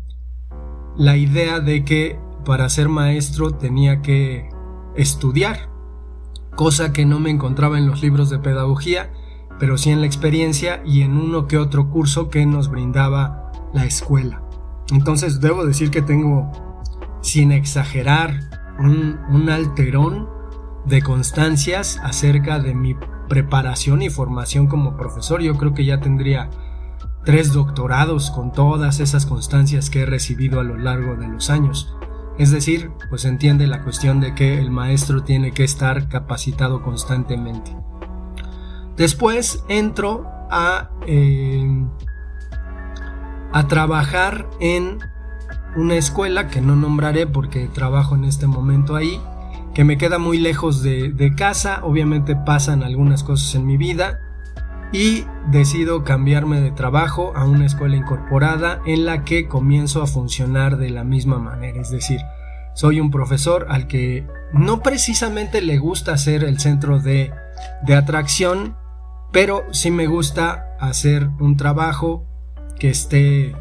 la 0.97 1.16
idea 1.16 1.58
de 1.58 1.85
que 1.85 2.16
para 2.44 2.68
ser 2.68 2.88
maestro 2.88 3.50
tenía 3.50 4.02
que 4.02 4.49
estudiar, 4.94 5.68
cosa 6.54 6.92
que 6.92 7.04
no 7.04 7.18
me 7.18 7.30
encontraba 7.30 7.76
en 7.76 7.88
los 7.88 8.00
libros 8.00 8.30
de 8.30 8.38
pedagogía, 8.38 9.11
pero 9.58 9.78
sí 9.78 9.90
en 9.90 9.99
la 9.99 10.06
experiencia 10.06 10.80
y 10.87 11.02
en 11.02 11.16
uno 11.16 11.49
que 11.49 11.58
otro 11.58 11.90
curso 11.90 12.30
que 12.30 12.47
nos 12.47 12.70
brindaba 12.70 13.50
la 13.75 13.85
escuela. 13.85 14.44
Entonces 14.92 15.40
debo 15.40 15.66
decir 15.66 15.90
que 15.90 16.02
tengo, 16.02 16.52
sin 17.20 17.50
exagerar, 17.50 18.58
un, 18.78 19.50
alterón 19.50 20.38
de 20.88 21.02
constancias 21.02 22.00
acerca 22.02 22.59
de 22.59 22.75
mi 22.75 22.97
preparación 23.28 24.02
y 24.02 24.11
formación 24.11 24.66
como 24.66 24.97
profesor. 24.97 25.42
Yo 25.42 25.57
creo 25.57 25.75
que 25.75 25.85
ya 25.85 26.00
tendría 26.00 26.50
tres 27.25 27.52
doctorados 27.52 28.30
con 28.30 28.52
todas 28.52 29.00
esas 29.00 29.26
constancias 29.26 29.90
que 29.90 30.02
he 30.02 30.07
recibido 30.07 30.61
a 30.61 30.64
lo 30.64 30.76
largo 30.76 31.16
de 31.16 31.28
los 31.28 31.50
años. 31.50 31.95
Es 32.38 32.50
decir, 32.50 32.90
pues 33.11 33.25
entiende 33.25 33.66
la 33.66 33.83
cuestión 33.83 34.21
de 34.21 34.35
que 34.35 34.59
el 34.59 34.71
maestro 34.71 35.25
tiene 35.25 35.52
que 35.52 35.64
estar 35.64 36.09
capacitado 36.09 36.83
constantemente. 36.83 37.76
Después 38.97 39.64
entro 39.68 40.26
a 40.50 40.90
eh, 41.07 41.87
a 43.52 43.66
trabajar 43.66 44.49
en 44.61 44.99
una 45.76 45.95
escuela 45.97 46.49
que 46.49 46.61
no 46.61 46.76
nombraré 46.76 47.26
porque 47.26 47.68
trabajo 47.68 48.14
en 48.14 48.25
este 48.25 48.47
momento 48.47 48.97
ahí, 48.97 49.21
que 49.78 49.85
me 49.85 49.97
queda 49.97 50.18
muy 50.18 50.38
lejos 50.38 50.82
de, 50.82 51.32
casa, 51.37 51.82
obviamente 51.85 52.35
pasan 52.35 52.82
algunas 52.82 53.23
cosas 53.23 53.54
en 53.54 53.64
mi 53.64 53.76
vida 53.76 54.18
y 54.90 55.25
decido 55.52 56.02
cambiarme 56.02 56.61
de 56.61 56.73
trabajo 56.73 57.32
a 57.37 57.44
una 57.44 57.64
escuela 57.64 57.94
incorporada 57.94 58.80
en 58.87 59.04
la 59.06 59.23
que 59.23 59.47
comienzo 59.47 60.02
a 60.02 60.08
funcionar 60.08 60.78
de 60.78 60.90
la 60.90 61.04
misma 61.04 61.38
manera, 61.38 61.80
es 61.80 61.92
decir, 61.92 62.18
soy 62.75 62.99
un 62.99 63.12
profesor 63.12 63.68
al 63.70 63.87
que 63.87 64.26
no 64.52 64.82
precisamente 64.82 65.62
le 65.62 65.78
gusta 65.78 66.18
ser 66.18 66.42
el 66.42 66.58
centro 66.58 66.99
de, 66.99 67.30
de 67.82 67.94
atracción, 67.94 68.75
pero 69.30 69.62
sí 69.70 69.92
me 69.92 70.08
gusta 70.08 70.76
hacer 70.80 71.28
un 71.38 71.56
trabajo 71.56 72.26
que 72.80 72.88
esté 72.88 73.54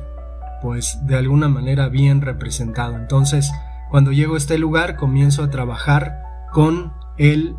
pues 0.64 0.98
de 1.04 1.16
alguna 1.16 1.48
manera 1.48 1.90
bien 1.90 2.22
representado. 2.22 2.96
Entonces, 2.96 3.52
cuando 3.90 4.12
llego 4.12 4.36
a 4.36 4.38
este 4.38 4.58
lugar 4.58 4.96
comienzo 4.96 5.44
a 5.44 5.50
trabajar 5.50 6.22
con 6.52 6.94
el 7.18 7.56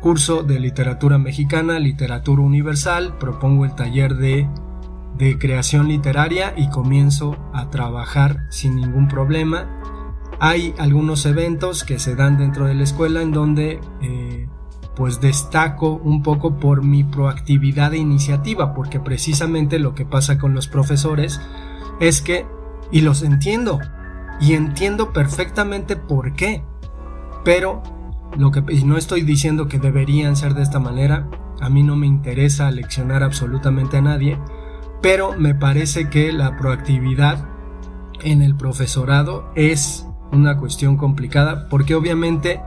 curso 0.00 0.42
de 0.42 0.60
literatura 0.60 1.18
mexicana, 1.18 1.78
literatura 1.78 2.42
universal, 2.42 3.16
propongo 3.18 3.64
el 3.64 3.74
taller 3.74 4.16
de, 4.16 4.48
de 5.16 5.38
creación 5.38 5.88
literaria 5.88 6.52
y 6.56 6.68
comienzo 6.68 7.36
a 7.52 7.70
trabajar 7.70 8.40
sin 8.50 8.76
ningún 8.76 9.08
problema. 9.08 9.80
Hay 10.40 10.74
algunos 10.78 11.24
eventos 11.26 11.84
que 11.84 11.98
se 11.98 12.16
dan 12.16 12.36
dentro 12.38 12.66
de 12.66 12.74
la 12.74 12.82
escuela 12.82 13.22
en 13.22 13.32
donde 13.32 13.80
eh, 14.02 14.48
pues 14.94 15.20
destaco 15.20 15.94
un 15.94 16.22
poco 16.22 16.58
por 16.58 16.84
mi 16.84 17.04
proactividad 17.04 17.94
e 17.94 17.98
iniciativa, 17.98 18.74
porque 18.74 19.00
precisamente 19.00 19.78
lo 19.78 19.94
que 19.94 20.04
pasa 20.04 20.38
con 20.38 20.54
los 20.54 20.68
profesores 20.68 21.40
es 22.00 22.20
que 22.20 22.46
Y 22.90 23.00
los 23.00 23.22
entiendo. 23.22 23.80
Y 24.40 24.54
entiendo 24.54 25.12
perfectamente 25.12 25.96
por 25.96 26.34
qué. 26.34 26.62
Pero 27.44 27.82
lo 28.36 28.50
que 28.50 28.62
y 28.68 28.84
no 28.84 28.96
estoy 28.96 29.22
diciendo 29.22 29.68
que 29.68 29.78
deberían 29.78 30.36
ser 30.36 30.54
de 30.54 30.62
esta 30.62 30.80
manera. 30.80 31.28
A 31.60 31.70
mí 31.70 31.82
no 31.82 31.96
me 31.96 32.06
interesa 32.06 32.70
leccionar 32.70 33.22
absolutamente 33.22 33.96
a 33.96 34.02
nadie, 34.02 34.38
pero 35.00 35.32
me 35.38 35.54
parece 35.54 36.10
que 36.10 36.32
la 36.32 36.56
proactividad 36.56 37.48
en 38.22 38.42
el 38.42 38.56
profesorado 38.56 39.50
es 39.54 40.06
una 40.32 40.58
cuestión 40.58 40.96
complicada 40.96 41.68
porque 41.68 41.94
obviamente 41.94 42.60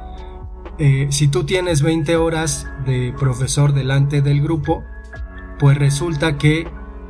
eh, 0.77 1.07
si 1.09 1.27
tú 1.27 1.43
tienes 1.43 1.81
20 1.81 2.15
horas 2.17 2.67
de 2.85 3.13
profesor 3.17 3.73
delante 3.73 4.21
del 4.21 4.41
grupo, 4.41 4.83
pues 5.59 5.77
resulta 5.77 6.37
que 6.37 6.67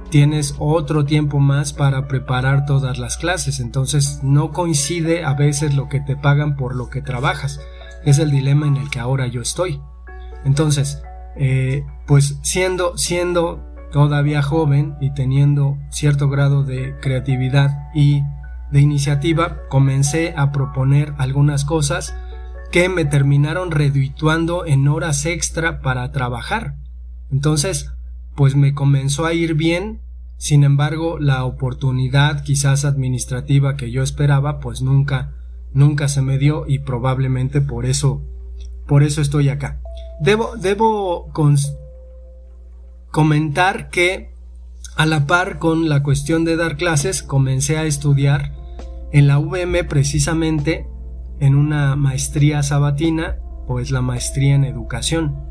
tienes 0.09 0.55
otro 0.59 1.05
tiempo 1.05 1.39
más 1.39 1.73
para 1.73 2.07
preparar 2.07 2.65
todas 2.65 2.97
las 2.97 3.17
clases. 3.17 3.59
Entonces 3.59 4.19
no 4.23 4.51
coincide 4.51 5.23
a 5.23 5.33
veces 5.33 5.75
lo 5.75 5.89
que 5.89 5.99
te 5.99 6.15
pagan 6.15 6.55
por 6.55 6.75
lo 6.75 6.89
que 6.89 7.01
trabajas. 7.01 7.59
Es 8.05 8.19
el 8.19 8.31
dilema 8.31 8.67
en 8.67 8.77
el 8.77 8.89
que 8.89 8.99
ahora 8.99 9.27
yo 9.27 9.41
estoy. 9.41 9.81
Entonces, 10.45 11.03
eh, 11.35 11.85
pues 12.05 12.39
siendo, 12.41 12.97
siendo 12.97 13.63
todavía 13.91 14.41
joven 14.41 14.95
y 15.01 15.13
teniendo 15.13 15.77
cierto 15.89 16.29
grado 16.29 16.63
de 16.63 16.95
creatividad 17.01 17.89
y 17.93 18.21
de 18.71 18.81
iniciativa, 18.81 19.61
comencé 19.69 20.33
a 20.35 20.51
proponer 20.51 21.13
algunas 21.17 21.63
cosas 21.63 22.15
que 22.71 22.89
me 22.89 23.05
terminaron 23.05 23.71
redituando 23.71 24.65
en 24.65 24.87
horas 24.87 25.25
extra 25.25 25.81
para 25.81 26.11
trabajar. 26.11 26.75
Entonces, 27.31 27.91
pues 28.37 28.55
me 28.55 28.75
comenzó 28.75 29.25
a 29.25 29.33
ir 29.33 29.55
bien, 29.55 29.99
sin 30.37 30.63
embargo, 30.63 31.17
la 31.17 31.43
oportunidad 31.43 32.43
quizás 32.43 32.85
administrativa 32.85 33.75
que 33.75 33.89
yo 33.89 34.03
esperaba, 34.03 34.59
pues 34.59 34.83
nunca, 34.83 35.33
nunca 35.73 36.07
se 36.07 36.21
me 36.21 36.37
dio 36.37 36.65
y 36.67 36.77
probablemente 36.79 37.61
por 37.61 37.87
eso, 37.87 38.21
por 38.85 39.01
eso 39.01 39.21
estoy 39.21 39.49
acá. 39.49 39.81
Debo, 40.21 40.55
debo 40.55 41.33
comentar 43.09 43.89
que 43.89 44.29
a 44.95 45.07
la 45.07 45.25
par 45.25 45.57
con 45.57 45.89
la 45.89 46.03
cuestión 46.03 46.45
de 46.45 46.57
dar 46.57 46.77
clases, 46.77 47.23
comencé 47.23 47.77
a 47.77 47.85
estudiar 47.85 48.53
en 49.11 49.25
la 49.25 49.39
VM 49.39 49.83
precisamente 49.85 50.85
en 51.39 51.55
una 51.55 51.95
maestría 51.95 52.61
sabatina 52.61 53.39
o 53.67 53.79
es 53.79 53.89
la 53.89 54.01
maestría 54.01 54.53
en 54.53 54.63
educación. 54.63 55.46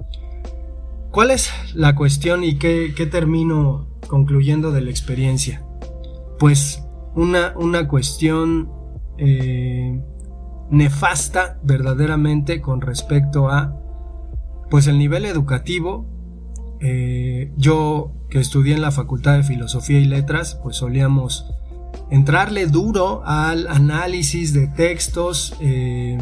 ¿Cuál 1.16 1.30
es 1.30 1.50
la 1.72 1.94
cuestión 1.94 2.44
y 2.44 2.58
qué, 2.58 2.92
termino 3.10 3.88
concluyendo 4.06 4.70
de 4.70 4.82
la 4.82 4.90
experiencia? 4.90 5.64
Pues 6.38 6.84
una, 7.14 7.54
una 7.56 7.88
cuestión 7.88 8.70
eh, 9.16 9.98
nefasta 10.68 11.58
verdaderamente 11.62 12.60
con 12.60 12.82
respecto 12.82 13.48
a 13.48 13.80
pues 14.68 14.88
el 14.88 14.98
nivel 14.98 15.24
educativo. 15.24 16.04
Eh, 16.82 17.50
yo 17.56 18.12
que 18.28 18.38
estudié 18.38 18.74
en 18.74 18.82
la 18.82 18.90
Facultad 18.90 19.38
de 19.38 19.42
Filosofía 19.42 19.98
y 19.98 20.04
Letras, 20.04 20.60
pues 20.62 20.76
solíamos 20.76 21.50
entrarle 22.10 22.66
duro 22.66 23.22
al 23.24 23.68
análisis 23.68 24.52
de 24.52 24.66
textos, 24.66 25.56
eh, 25.60 26.18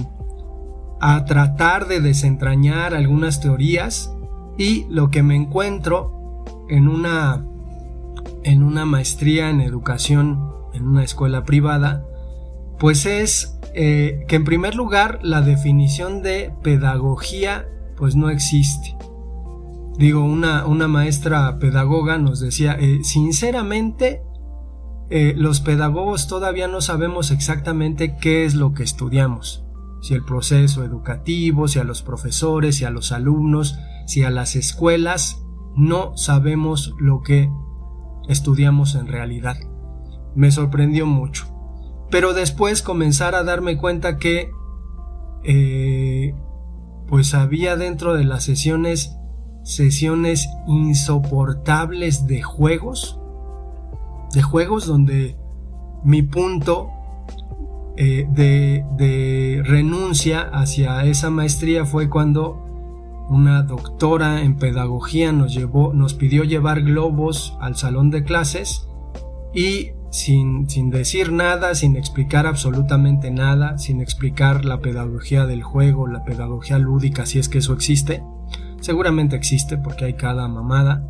a 1.00 1.24
tratar 1.24 1.88
de 1.88 2.00
desentrañar 2.00 2.94
algunas 2.94 3.40
teorías 3.40 4.13
y 4.56 4.86
lo 4.88 5.10
que 5.10 5.22
me 5.22 5.36
encuentro 5.36 6.44
en 6.68 6.88
una, 6.88 7.44
en 8.42 8.62
una 8.62 8.84
maestría 8.84 9.50
en 9.50 9.60
educación 9.60 10.54
en 10.74 10.86
una 10.86 11.04
escuela 11.04 11.44
privada, 11.44 12.04
pues 12.78 13.06
es 13.06 13.58
eh, 13.74 14.24
que 14.28 14.36
en 14.36 14.44
primer 14.44 14.74
lugar 14.74 15.20
la 15.22 15.40
definición 15.40 16.22
de 16.22 16.52
pedagogía 16.62 17.66
pues 17.96 18.16
no 18.16 18.28
existe. 18.28 18.96
Digo, 19.96 20.24
una, 20.24 20.66
una 20.66 20.88
maestra 20.88 21.58
pedagoga 21.60 22.18
nos 22.18 22.40
decía, 22.40 22.76
eh, 22.80 23.04
sinceramente 23.04 24.22
eh, 25.08 25.34
los 25.36 25.60
pedagogos 25.60 26.26
todavía 26.26 26.66
no 26.66 26.80
sabemos 26.80 27.30
exactamente 27.30 28.16
qué 28.16 28.44
es 28.44 28.54
lo 28.56 28.74
que 28.74 28.82
estudiamos, 28.82 29.64
si 30.02 30.14
el 30.14 30.24
proceso 30.24 30.82
educativo, 30.82 31.68
si 31.68 31.78
a 31.78 31.84
los 31.84 32.02
profesores, 32.02 32.76
si 32.76 32.84
a 32.84 32.90
los 32.90 33.12
alumnos, 33.12 33.78
si 34.06 34.22
a 34.22 34.30
las 34.30 34.56
escuelas, 34.56 35.44
no 35.76 36.16
sabemos 36.16 36.94
lo 36.98 37.22
que 37.22 37.50
estudiamos 38.28 38.94
en 38.94 39.06
realidad. 39.06 39.56
Me 40.34 40.50
sorprendió 40.50 41.06
mucho. 41.06 41.46
Pero 42.10 42.32
después 42.32 42.82
comenzar 42.82 43.34
a 43.34 43.44
darme 43.44 43.76
cuenta 43.76 44.18
que 44.18 44.50
eh, 45.44 46.34
pues 47.06 47.34
había 47.34 47.76
dentro 47.76 48.14
de 48.14 48.24
las 48.24 48.44
sesiones 48.44 49.16
sesiones 49.62 50.48
insoportables 50.66 52.26
de 52.26 52.42
juegos 52.42 53.18
de 54.34 54.42
juegos 54.42 54.86
donde 54.86 55.36
mi 56.04 56.22
punto 56.22 56.90
eh, 57.96 58.26
de, 58.28 58.84
de, 58.96 59.62
renuncia 59.64 60.42
hacia 60.52 61.04
esa 61.04 61.30
maestría 61.30 61.86
fue 61.86 62.10
cuando 62.10 62.63
una 63.28 63.62
doctora 63.62 64.42
en 64.42 64.56
pedagogía 64.56 65.32
nos 65.32 65.54
llevó, 65.54 65.92
nos 65.94 66.14
pidió 66.14 66.44
llevar 66.44 66.82
globos 66.82 67.56
al 67.60 67.76
salón 67.76 68.10
de 68.10 68.24
clases 68.24 68.88
y 69.54 69.90
sin, 70.10 70.68
sin 70.68 70.90
decir 70.90 71.32
nada, 71.32 71.74
sin 71.74 71.96
explicar 71.96 72.46
absolutamente 72.46 73.30
nada, 73.30 73.78
sin 73.78 74.00
explicar 74.00 74.64
la 74.64 74.80
pedagogía 74.80 75.46
del 75.46 75.62
juego, 75.62 76.06
la 76.06 76.24
pedagogía 76.24 76.78
lúdica, 76.78 77.26
si 77.26 77.38
es 77.38 77.48
que 77.48 77.58
eso 77.58 77.72
existe, 77.72 78.22
seguramente 78.80 79.34
existe 79.34 79.76
porque 79.76 80.04
hay 80.04 80.14
cada 80.14 80.46
mamada, 80.46 81.04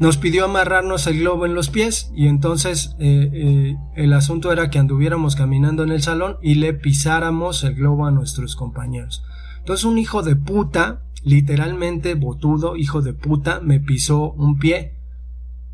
nos 0.00 0.16
pidió 0.16 0.46
amarrarnos 0.46 1.06
el 1.06 1.20
globo 1.20 1.46
en 1.46 1.54
los 1.54 1.70
pies 1.70 2.10
y 2.14 2.26
entonces 2.26 2.96
eh, 2.98 3.30
eh, 3.32 3.76
el 3.94 4.12
asunto 4.12 4.50
era 4.50 4.68
que 4.68 4.78
anduviéramos 4.78 5.36
caminando 5.36 5.84
en 5.84 5.92
el 5.92 6.02
salón 6.02 6.36
y 6.42 6.56
le 6.56 6.74
pisáramos 6.74 7.62
el 7.62 7.74
globo 7.74 8.06
a 8.06 8.10
nuestros 8.10 8.56
compañeros. 8.56 9.22
Entonces 9.58 9.84
un 9.84 9.98
hijo 9.98 10.22
de 10.22 10.34
puta, 10.34 11.03
literalmente 11.24 12.14
botudo, 12.14 12.76
hijo 12.76 13.02
de 13.02 13.14
puta, 13.14 13.60
me 13.60 13.80
pisó 13.80 14.32
un 14.32 14.58
pie. 14.58 14.98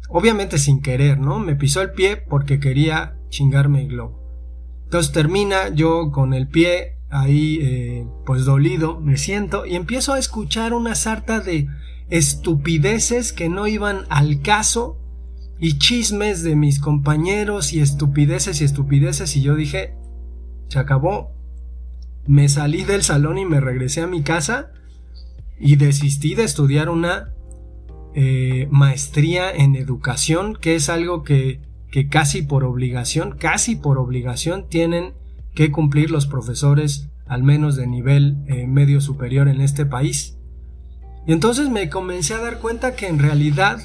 Obviamente 0.08 0.58
sin 0.58 0.80
querer, 0.80 1.18
¿no? 1.18 1.38
Me 1.38 1.56
pisó 1.56 1.82
el 1.82 1.92
pie 1.92 2.16
porque 2.16 2.60
quería 2.60 3.16
chingarme 3.28 3.82
el 3.82 3.88
globo. 3.88 4.20
Entonces 4.84 5.12
termina 5.12 5.68
yo 5.68 6.10
con 6.10 6.34
el 6.34 6.48
pie 6.48 6.98
ahí 7.10 7.58
eh, 7.60 8.06
pues 8.24 8.44
dolido, 8.44 9.00
me 9.00 9.16
siento 9.16 9.66
y 9.66 9.74
empiezo 9.74 10.14
a 10.14 10.18
escuchar 10.18 10.72
una 10.72 10.94
sarta 10.94 11.40
de 11.40 11.68
estupideces 12.08 13.32
que 13.32 13.48
no 13.48 13.66
iban 13.66 14.04
al 14.08 14.42
caso 14.42 14.98
y 15.58 15.78
chismes 15.78 16.42
de 16.42 16.56
mis 16.56 16.80
compañeros 16.80 17.72
y 17.72 17.80
estupideces 17.80 18.60
y 18.60 18.64
estupideces 18.64 19.36
y 19.36 19.42
yo 19.42 19.54
dije, 19.54 19.94
se 20.68 20.78
acabó. 20.78 21.32
Me 22.26 22.48
salí 22.48 22.84
del 22.84 23.02
salón 23.02 23.38
y 23.38 23.44
me 23.44 23.60
regresé 23.60 24.02
a 24.02 24.06
mi 24.06 24.22
casa 24.22 24.72
y 25.60 25.76
desistí 25.76 26.34
de 26.34 26.44
estudiar 26.44 26.88
una 26.88 27.34
eh, 28.14 28.66
maestría 28.70 29.52
en 29.52 29.76
educación, 29.76 30.56
que 30.60 30.74
es 30.74 30.88
algo 30.88 31.22
que, 31.22 31.60
que 31.92 32.08
casi 32.08 32.42
por 32.42 32.64
obligación, 32.64 33.36
casi 33.38 33.76
por 33.76 33.98
obligación 33.98 34.68
tienen 34.68 35.12
que 35.54 35.70
cumplir 35.70 36.10
los 36.10 36.26
profesores, 36.26 37.08
al 37.26 37.42
menos 37.42 37.76
de 37.76 37.86
nivel 37.86 38.38
eh, 38.46 38.66
medio 38.66 39.00
superior 39.00 39.48
en 39.48 39.60
este 39.60 39.84
país. 39.84 40.38
Y 41.26 41.32
entonces 41.32 41.68
me 41.68 41.90
comencé 41.90 42.34
a 42.34 42.40
dar 42.40 42.58
cuenta 42.58 42.96
que 42.96 43.06
en 43.06 43.18
realidad 43.18 43.78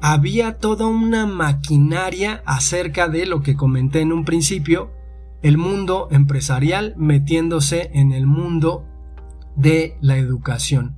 había 0.00 0.58
toda 0.58 0.86
una 0.86 1.26
maquinaria 1.26 2.42
acerca 2.46 3.08
de 3.08 3.26
lo 3.26 3.42
que 3.42 3.56
comenté 3.56 4.00
en 4.00 4.12
un 4.12 4.24
principio, 4.24 4.92
el 5.42 5.58
mundo 5.58 6.08
empresarial 6.12 6.94
metiéndose 6.96 7.90
en 7.92 8.12
el 8.12 8.26
mundo 8.26 8.86
de 9.56 9.96
la 10.00 10.16
educación 10.16 10.96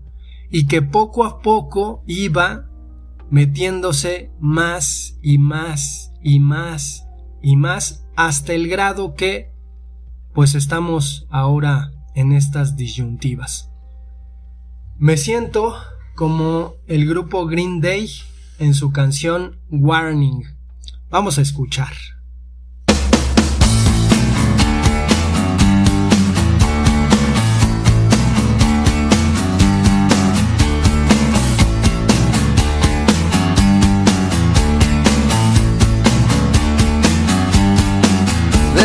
y 0.50 0.66
que 0.66 0.82
poco 0.82 1.24
a 1.24 1.40
poco 1.40 2.02
iba 2.06 2.68
metiéndose 3.30 4.30
más 4.40 5.18
y 5.22 5.38
más 5.38 6.12
y 6.22 6.40
más 6.40 7.06
y 7.42 7.56
más 7.56 8.04
hasta 8.16 8.52
el 8.52 8.68
grado 8.68 9.14
que 9.14 9.52
pues 10.32 10.54
estamos 10.54 11.26
ahora 11.30 11.92
en 12.14 12.32
estas 12.32 12.76
disyuntivas. 12.76 13.70
Me 14.98 15.16
siento 15.16 15.76
como 16.14 16.74
el 16.86 17.08
grupo 17.08 17.46
Green 17.46 17.80
Day 17.80 18.10
en 18.58 18.74
su 18.74 18.90
canción 18.90 19.60
Warning. 19.70 20.44
Vamos 21.10 21.38
a 21.38 21.42
escuchar. 21.42 21.92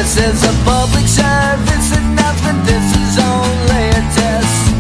This 0.04 0.18
is 0.18 0.44
a 0.44 0.54
public 0.66 1.08
service 1.08 1.96
announcement. 1.96 2.66
This 2.66 2.88
is 2.94 3.18
only 3.20 3.88
a 3.88 4.04
test. 4.12 4.76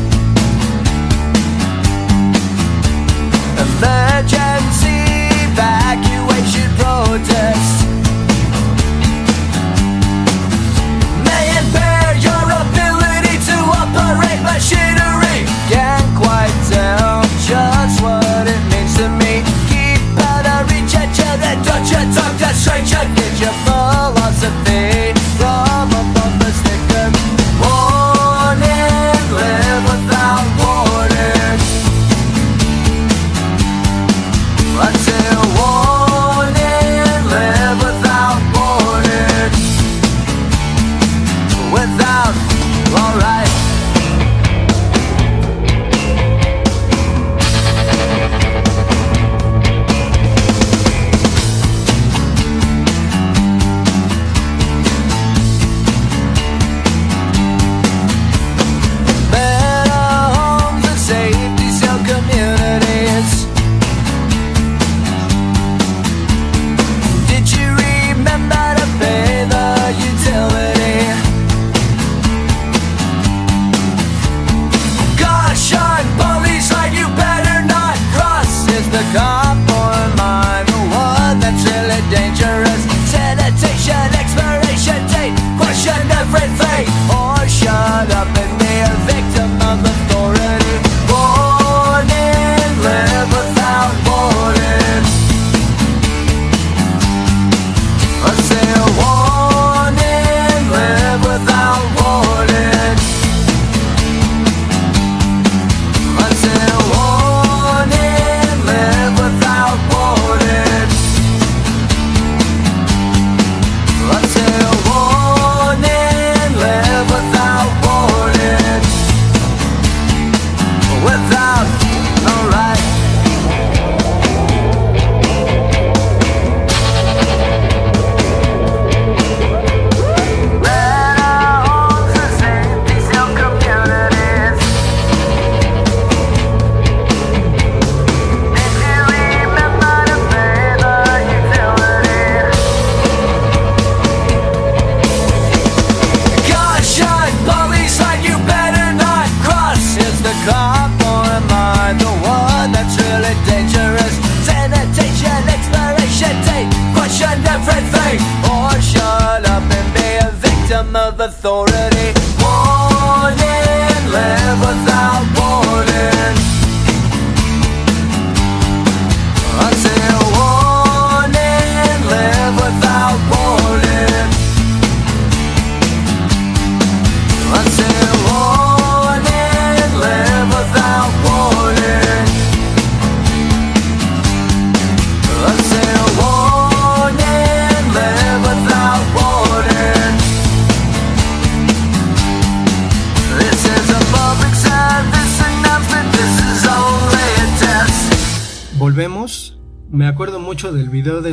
Emergency 3.63 4.99
evacuation 5.47 6.69
protest. 6.75 7.92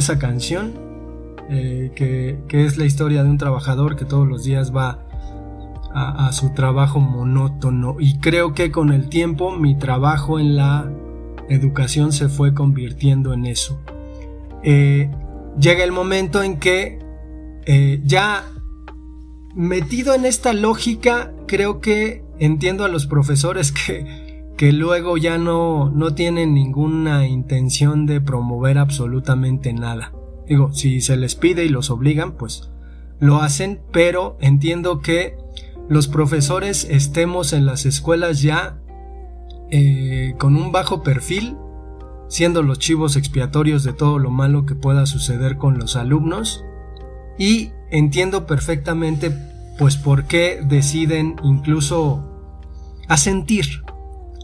Esa 0.01 0.19
canción, 0.19 0.73
eh, 1.49 1.93
que, 1.95 2.41
que 2.49 2.67
es 2.67 2.77
la 2.77 2.85
historia 2.85 3.23
de 3.23 3.31
un 3.31 3.39
trabajador 3.39 3.97
que 3.97 4.05
todos 4.05 4.27
los 4.27 4.45
días 4.45 4.75
va 4.75 5.07
a, 5.93 6.33
su 6.33 6.51
trabajo 6.51 7.01
monótono. 7.01 7.97
Y 7.99 8.19
creo 8.19 8.55
que 8.55 8.71
con 8.71 8.93
el 8.93 9.09
tiempo 9.09 9.57
mi 9.57 9.77
trabajo 9.77 10.39
en 10.39 10.57
la 10.57 10.91
educación 11.49 12.13
se 12.13 12.29
fue 12.29 12.55
convirtiendo 12.55 13.33
en 13.33 13.47
eso. 13.47 13.81
Eh, 14.63 15.11
llega 15.59 15.85
el 15.85 15.93
momento 15.93 16.43
en 16.43 16.59
que 16.59 16.99
eh, 17.67 18.01
ya 18.05 18.45
metido 19.55 20.15
en 20.15 20.25
esta 20.25 20.53
lógica, 20.53 21.33
creo 21.47 21.81
que 21.81 22.25
entiendo 22.39 22.85
a 22.85 22.89
los 22.89 23.07
profesores 23.07 23.73
que, 23.87 24.30
que 24.61 24.75
luego 24.75 25.17
ya 25.17 25.39
no, 25.39 25.89
no 25.89 26.13
tienen 26.13 26.53
ninguna 26.53 27.27
intención 27.27 28.05
de 28.05 28.21
promover 28.21 28.77
absolutamente 28.77 29.73
nada. 29.73 30.13
Digo, 30.47 30.75
si 30.75 31.01
se 31.01 31.17
les 31.17 31.35
pide 31.35 31.65
y 31.65 31.71
los 31.71 31.89
obligan, 31.89 32.33
pues 32.33 32.69
lo 33.21 33.41
hacen, 33.41 33.81
pero 33.91 34.37
entiendo 34.39 35.01
que 35.01 35.39
los 35.89 36.09
profesores 36.09 36.87
estemos 36.91 37.55
en 37.55 37.65
las 37.65 37.87
escuelas 37.87 38.43
ya 38.43 38.79
eh, 39.71 40.35
con 40.39 40.57
un 40.57 40.73
bajo 40.73 41.03
perfil, 41.03 41.57
siendo 42.29 42.63
los 42.63 42.79
chivos 42.79 43.17
expiatorios 43.17 43.83
de 43.83 43.95
todo 43.95 44.19
lo 44.19 44.29
malo 44.31 44.67
que 44.67 44.75
pueda 44.75 45.07
suceder 45.07 45.57
con 45.57 45.79
los 45.79 45.97
alumnos 45.97 46.67
y 47.39 47.71
entiendo 47.91 48.47
perfectamente 48.47 49.35
pues 49.79 49.97
por 49.97 50.25
qué 50.25 50.61
deciden 50.63 51.37
incluso 51.43 52.27
asentir, 53.09 53.85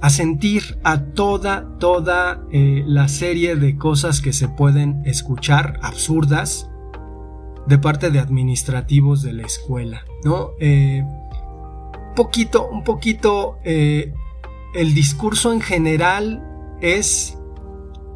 asentir 0.02 0.78
a 0.84 1.04
toda, 1.04 1.78
toda 1.78 2.44
eh, 2.52 2.84
la 2.86 3.08
serie 3.08 3.56
de 3.56 3.76
cosas 3.76 4.20
que 4.20 4.32
se 4.32 4.48
pueden 4.48 5.02
escuchar 5.04 5.78
absurdas 5.82 6.70
de 7.66 7.78
parte 7.78 8.10
de 8.10 8.18
administrativos 8.18 9.22
de 9.22 9.32
la 9.32 9.42
escuela, 9.42 10.04
¿no? 10.24 10.50
Eh, 10.60 11.04
poquito, 12.16 12.68
un 12.68 12.82
poquito, 12.82 13.58
eh, 13.64 14.12
el 14.74 14.94
discurso 14.94 15.52
en 15.52 15.60
general 15.60 16.42
es 16.80 17.38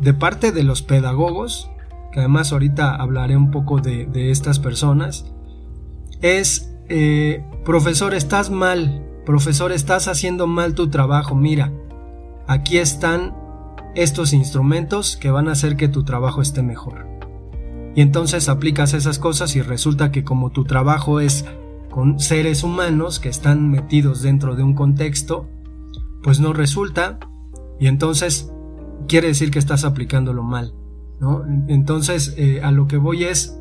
de 0.00 0.14
parte 0.14 0.50
de 0.50 0.64
los 0.64 0.82
pedagogos, 0.82 1.70
que 2.12 2.20
además 2.20 2.52
ahorita 2.52 2.96
hablaré 2.96 3.36
un 3.36 3.50
poco 3.50 3.78
de, 3.80 4.06
de 4.06 4.30
estas 4.30 4.58
personas, 4.58 5.32
es, 6.22 6.74
eh, 6.88 7.44
profesor, 7.64 8.14
estás 8.14 8.50
mal, 8.50 9.06
profesor, 9.30 9.70
estás 9.70 10.08
haciendo 10.08 10.48
mal 10.48 10.74
tu 10.74 10.88
trabajo, 10.90 11.36
mira, 11.36 11.72
aquí 12.48 12.78
están 12.78 13.32
estos 13.94 14.32
instrumentos 14.32 15.16
que 15.16 15.30
van 15.30 15.46
a 15.46 15.52
hacer 15.52 15.76
que 15.76 15.86
tu 15.86 16.02
trabajo 16.02 16.42
esté 16.42 16.64
mejor. 16.64 17.06
Y 17.94 18.00
entonces 18.00 18.48
aplicas 18.48 18.92
esas 18.92 19.20
cosas 19.20 19.54
y 19.54 19.62
resulta 19.62 20.10
que 20.10 20.24
como 20.24 20.50
tu 20.50 20.64
trabajo 20.64 21.20
es 21.20 21.44
con 21.92 22.18
seres 22.18 22.64
humanos 22.64 23.20
que 23.20 23.28
están 23.28 23.70
metidos 23.70 24.20
dentro 24.20 24.56
de 24.56 24.64
un 24.64 24.74
contexto, 24.74 25.48
pues 26.24 26.40
no 26.40 26.52
resulta 26.52 27.20
y 27.78 27.86
entonces 27.86 28.50
quiere 29.06 29.28
decir 29.28 29.52
que 29.52 29.60
estás 29.60 29.84
aplicándolo 29.84 30.42
mal. 30.42 30.74
¿no? 31.20 31.44
Entonces 31.68 32.34
eh, 32.36 32.62
a 32.64 32.72
lo 32.72 32.88
que 32.88 32.96
voy 32.96 33.22
es 33.22 33.59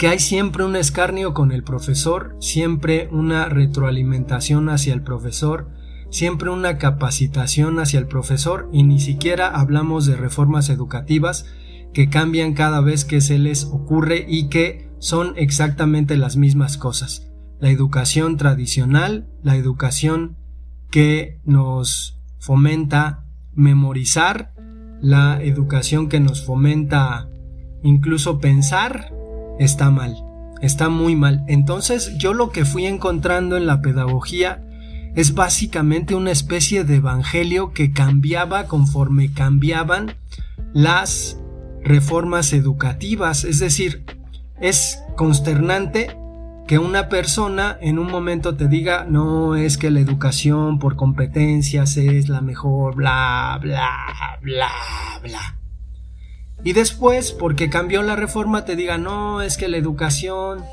que 0.00 0.08
hay 0.08 0.18
siempre 0.18 0.64
un 0.64 0.76
escarnio 0.76 1.34
con 1.34 1.52
el 1.52 1.62
profesor, 1.62 2.34
siempre 2.40 3.10
una 3.12 3.50
retroalimentación 3.50 4.70
hacia 4.70 4.94
el 4.94 5.02
profesor, 5.02 5.68
siempre 6.08 6.48
una 6.48 6.78
capacitación 6.78 7.78
hacia 7.78 8.00
el 8.00 8.06
profesor 8.06 8.70
y 8.72 8.82
ni 8.82 8.98
siquiera 8.98 9.48
hablamos 9.48 10.06
de 10.06 10.16
reformas 10.16 10.70
educativas 10.70 11.44
que 11.92 12.08
cambian 12.08 12.54
cada 12.54 12.80
vez 12.80 13.04
que 13.04 13.20
se 13.20 13.38
les 13.38 13.64
ocurre 13.64 14.24
y 14.26 14.48
que 14.48 14.88
son 15.00 15.34
exactamente 15.36 16.16
las 16.16 16.38
mismas 16.38 16.78
cosas. 16.78 17.30
La 17.58 17.68
educación 17.68 18.38
tradicional, 18.38 19.28
la 19.42 19.56
educación 19.56 20.38
que 20.90 21.42
nos 21.44 22.22
fomenta 22.38 23.26
memorizar, 23.52 24.54
la 25.02 25.42
educación 25.42 26.08
que 26.08 26.20
nos 26.20 26.42
fomenta 26.42 27.28
incluso 27.82 28.40
pensar, 28.40 29.19
está 29.60 29.90
mal, 29.90 30.16
está 30.62 30.88
muy 30.88 31.14
mal. 31.14 31.44
Entonces 31.46 32.16
yo 32.16 32.32
lo 32.32 32.50
que 32.50 32.64
fui 32.64 32.86
encontrando 32.86 33.56
en 33.56 33.66
la 33.66 33.82
pedagogía 33.82 34.64
es 35.14 35.34
básicamente 35.34 36.14
una 36.14 36.30
especie 36.30 36.82
de 36.84 36.96
evangelio 36.96 37.72
que 37.72 37.92
cambiaba 37.92 38.64
conforme 38.64 39.32
cambiaban 39.32 40.14
las 40.72 41.38
reformas 41.82 42.52
educativas, 42.52 43.44
es 43.44 43.58
decir, 43.58 44.04
es 44.60 45.02
consternante 45.16 46.16
que 46.66 46.78
una 46.78 47.08
persona 47.08 47.76
en 47.80 47.98
un 47.98 48.06
momento 48.10 48.54
te 48.54 48.68
diga 48.68 49.04
no 49.08 49.56
es 49.56 49.76
que 49.76 49.90
la 49.90 50.00
educación 50.00 50.78
por 50.78 50.94
competencias 50.94 51.96
es 51.96 52.28
la 52.28 52.40
mejor, 52.40 52.94
bla, 52.94 53.58
bla, 53.60 54.38
bla, 54.40 54.70
bla. 55.22 55.56
Y 56.64 56.72
después, 56.72 57.32
porque 57.32 57.70
cambió 57.70 58.02
la 58.02 58.16
reforma, 58.16 58.64
te 58.64 58.76
diga 58.76 58.98
no 58.98 59.40
es 59.42 59.56
que 59.56 59.68
la 59.68 59.78
educación 59.78 60.64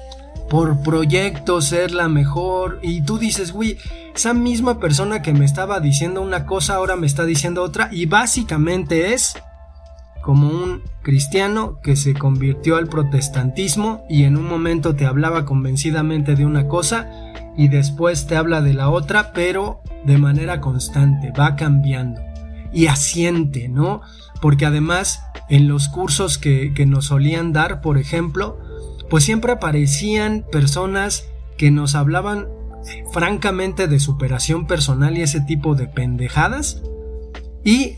por 0.50 0.82
proyectos 0.82 1.72
es 1.72 1.92
la 1.92 2.08
mejor. 2.08 2.80
Y 2.82 3.02
tú 3.02 3.18
dices, 3.18 3.52
güey, 3.52 3.78
esa 4.16 4.34
misma 4.34 4.80
persona 4.80 5.22
que 5.22 5.34
me 5.34 5.46
estaba 5.46 5.80
diciendo 5.80 6.22
una 6.22 6.46
cosa 6.46 6.76
ahora 6.76 6.96
me 6.96 7.08
está 7.08 7.26
diciendo 7.26 7.64
otra. 7.64 7.90
Y 7.92 8.06
básicamente 8.06 9.14
es 9.14 9.36
como 10.22 10.50
un 10.50 10.82
cristiano 11.04 11.80
que 11.82 11.96
se 11.96 12.14
convirtió 12.14 12.76
al 12.76 12.88
protestantismo 12.88 14.06
y 14.10 14.24
en 14.24 14.36
un 14.36 14.46
momento 14.46 14.94
te 14.94 15.06
hablaba 15.06 15.46
convencidamente 15.46 16.36
de 16.36 16.46
una 16.46 16.68
cosa 16.68 17.10
y 17.56 17.70
después 17.70 18.28
te 18.28 18.36
habla 18.36 18.62
de 18.62 18.74
la 18.74 18.90
otra, 18.90 19.32
pero 19.32 19.82
de 20.06 20.18
manera 20.18 20.60
constante, 20.60 21.32
va 21.32 21.56
cambiando 21.56 22.22
y 22.74 22.88
asiente, 22.88 23.70
¿no? 23.70 24.02
Porque 24.42 24.66
además 24.66 25.24
en 25.50 25.68
los 25.68 25.88
cursos 25.88 26.38
que, 26.38 26.74
nos 26.88 27.06
solían 27.06 27.54
dar, 27.54 27.82
por 27.82 27.98
ejemplo, 27.98 28.60
pues 29.10 29.24
siempre 29.24 29.52
aparecían 29.52 30.46
personas 30.52 31.26
que 31.58 31.72
nos 31.72 31.96
hablaban 31.96 32.48
francamente 33.12 33.88
de 33.88 34.00
superación 34.00 34.68
personal 34.68 35.18
y 35.18 35.22
ese 35.22 35.42
tipo 35.42 35.76
de 35.76 35.88
pendejadas 35.88 36.82
y 37.64 37.98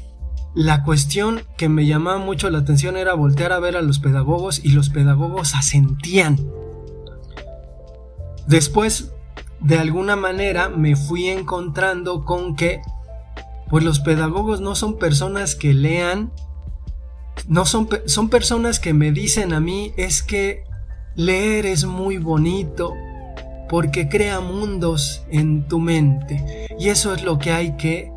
la 0.55 0.83
cuestión 0.83 1.41
que 1.57 1.69
me 1.69 1.85
llamaba 1.85 2.17
mucho 2.17 2.49
la 2.49 2.59
atención 2.59 2.97
era 2.97 3.13
voltear 3.13 3.51
a 3.51 3.59
ver 3.59 3.77
a 3.77 3.81
los 3.81 3.99
pedagogos 3.99 4.63
y 4.63 4.71
los 4.71 4.89
pedagogos 4.89 5.53
asentían. 5.53 6.37
Después, 8.47 9.11
de 9.59 9.77
alguna 9.77 10.15
manera, 10.15 10.69
me 10.69 10.95
fui 10.95 11.27
encontrando 11.27 12.25
con 12.25 12.55
que, 12.55 12.81
pues 13.69 13.83
los 13.83 13.99
pedagogos 13.99 14.61
no 14.61 14.75
son 14.75 14.97
personas 14.97 15.55
que 15.55 15.73
lean, 15.73 16.31
no 17.47 17.65
son, 17.65 17.87
son 18.05 18.29
personas 18.29 18.79
que 18.79 18.93
me 18.93 19.11
dicen 19.11 19.53
a 19.53 19.59
mí, 19.59 19.93
es 19.97 20.23
que 20.23 20.63
leer 21.15 21.65
es 21.65 21.85
muy 21.85 22.17
bonito, 22.17 22.93
porque 23.69 24.09
crea 24.09 24.39
mundos 24.39 25.23
en 25.29 25.67
tu 25.67 25.79
mente. 25.79 26.67
Y 26.79 26.89
eso 26.89 27.13
es 27.13 27.23
lo 27.23 27.37
que 27.37 27.51
hay 27.51 27.77
que 27.77 28.11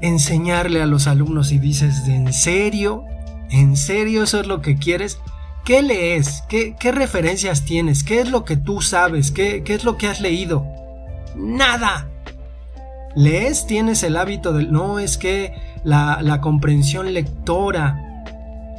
enseñarle 0.00 0.82
a 0.82 0.86
los 0.86 1.06
alumnos 1.06 1.50
y 1.50 1.58
dices, 1.58 2.06
¿en 2.06 2.32
serio? 2.32 3.04
¿En 3.50 3.76
serio 3.76 4.22
eso 4.22 4.40
es 4.40 4.46
lo 4.46 4.60
que 4.60 4.76
quieres? 4.76 5.18
¿Qué 5.64 5.82
lees? 5.82 6.42
¿Qué, 6.48 6.76
qué 6.78 6.92
referencias 6.92 7.64
tienes? 7.64 8.04
¿Qué 8.04 8.20
es 8.20 8.30
lo 8.30 8.44
que 8.44 8.56
tú 8.56 8.82
sabes? 8.82 9.30
¿Qué, 9.30 9.62
¿Qué, 9.64 9.74
es 9.74 9.84
lo 9.84 9.96
que 9.96 10.08
has 10.08 10.20
leído? 10.20 10.66
Nada. 11.34 12.10
¿Lees? 13.14 13.66
¿Tienes 13.66 14.02
el 14.02 14.16
hábito 14.16 14.52
del... 14.52 14.72
No, 14.72 14.98
es 14.98 15.18
que 15.18 15.54
la, 15.84 16.40
comprensión 16.40 17.12
lectora. 17.14 18.24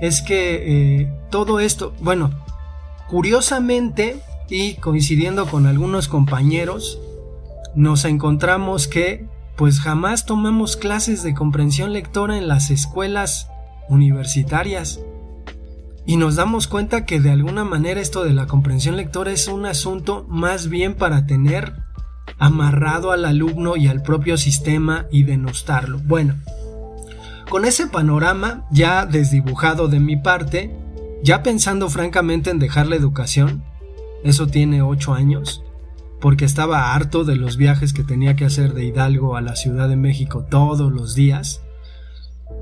Es 0.02 0.22
que 0.22 1.02
eh, 1.02 1.14
todo 1.30 1.60
esto... 1.60 1.94
Bueno, 2.02 2.32
curiosamente 3.08 4.18
y 4.50 4.76
coincidiendo 4.76 5.46
con 5.48 5.68
algunos 5.68 6.08
compañeros, 6.08 7.00
nos 7.76 8.06
encontramos 8.06 8.88
que 8.88 9.26
pues 9.56 9.80
jamás 9.80 10.26
tomamos 10.26 10.76
clases 10.76 11.24
de 11.24 11.34
comprensión 11.34 11.94
lectora 11.94 12.38
en 12.38 12.48
las 12.48 12.72
escuelas 12.72 13.50
universitarias. 13.90 15.00
Y 16.06 16.18
nos 16.18 16.36
damos 16.36 16.68
cuenta 16.68 17.06
que 17.06 17.20
de 17.20 17.32
alguna 17.32 17.64
manera 17.64 18.02
esto 18.02 18.24
de 18.24 18.34
la 18.34 18.48
comprensión 18.48 18.98
lectora 18.98 19.32
es 19.32 19.48
un 19.48 19.66
asunto 19.66 20.26
más 20.28 20.68
bien 20.68 20.94
para 20.94 21.26
tener 21.26 21.85
amarrado 22.38 23.12
al 23.12 23.26
alumno 23.26 23.76
y 23.76 23.88
al 23.88 24.02
propio 24.02 24.38
sistema 24.38 25.06
y 25.12 25.24
denostarlo. 25.24 26.00
Bueno, 26.00 26.36
con 27.50 27.66
ese 27.66 27.88
panorama 27.88 28.66
ya 28.72 29.06
desdibujado 29.06 29.88
de 29.88 30.00
mi 30.00 30.18
parte, 30.18 30.76
ya 31.24 31.44
pensando 31.44 31.90
francamente 31.90 32.50
en 32.50 32.60
dejar 32.60 32.88
la 32.88 32.96
educación, 32.96 33.64
eso 34.24 34.48
tiene 34.48 34.82
ocho 34.82 35.14
años, 35.14 35.64
porque 36.20 36.46
estaba 36.46 36.94
harto 36.94 37.24
de 37.24 37.36
los 37.36 37.58
viajes 37.58 37.94
que 37.94 38.04
tenía 38.04 38.36
que 38.36 38.46
hacer 38.46 38.74
de 38.74 38.86
Hidalgo 38.86 39.36
a 39.36 39.42
la 39.42 39.56
Ciudad 39.56 39.88
de 39.88 39.96
México 39.96 40.46
todos 40.50 40.92
los 40.92 41.14
días, 41.14 41.62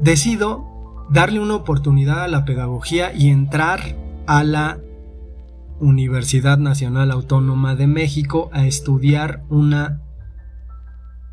decido 0.02 1.06
darle 1.10 1.40
una 1.40 1.56
oportunidad 1.56 2.24
a 2.24 2.28
la 2.28 2.46
pedagogía 2.46 3.14
y 3.14 3.30
entrar 3.30 3.96
a 4.28 4.44
la 4.44 4.80
Universidad 5.80 6.58
Nacional 6.58 7.12
Autónoma 7.12 7.76
de 7.76 7.88
México 7.88 8.50
a 8.54 8.66
estudiar 8.66 9.44
una 9.50 10.02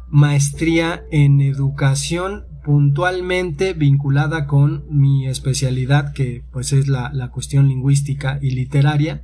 maestría 0.09 1.05
en 1.11 1.40
educación 1.40 2.46
puntualmente 2.64 3.72
vinculada 3.72 4.46
con 4.46 4.85
mi 4.90 5.26
especialidad 5.26 6.12
que 6.12 6.44
pues 6.53 6.72
es 6.72 6.88
la, 6.88 7.11
la 7.12 7.31
cuestión 7.31 7.68
lingüística 7.68 8.38
y 8.42 8.50
literaria 8.50 9.22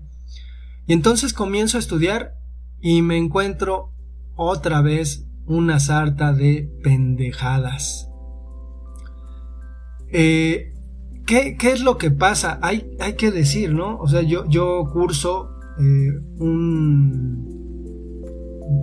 y 0.86 0.92
entonces 0.92 1.32
comienzo 1.32 1.76
a 1.76 1.80
estudiar 1.80 2.36
y 2.80 3.02
me 3.02 3.16
encuentro 3.16 3.92
otra 4.36 4.80
vez 4.80 5.26
una 5.46 5.80
sarta 5.80 6.32
de 6.32 6.70
pendejadas. 6.82 8.08
Eh, 10.12 10.74
¿qué, 11.26 11.56
es 11.60 11.80
lo 11.82 11.98
que 11.98 12.10
pasa? 12.10 12.58
Hay, 12.62 12.90
hay, 13.00 13.14
que 13.14 13.30
decir, 13.30 13.72
¿no? 13.72 13.98
O 13.98 14.08
sea, 14.08 14.22
yo, 14.22 14.48
yo 14.48 14.84
curso 14.92 15.50
eh, 15.78 16.10
un, 16.38 17.44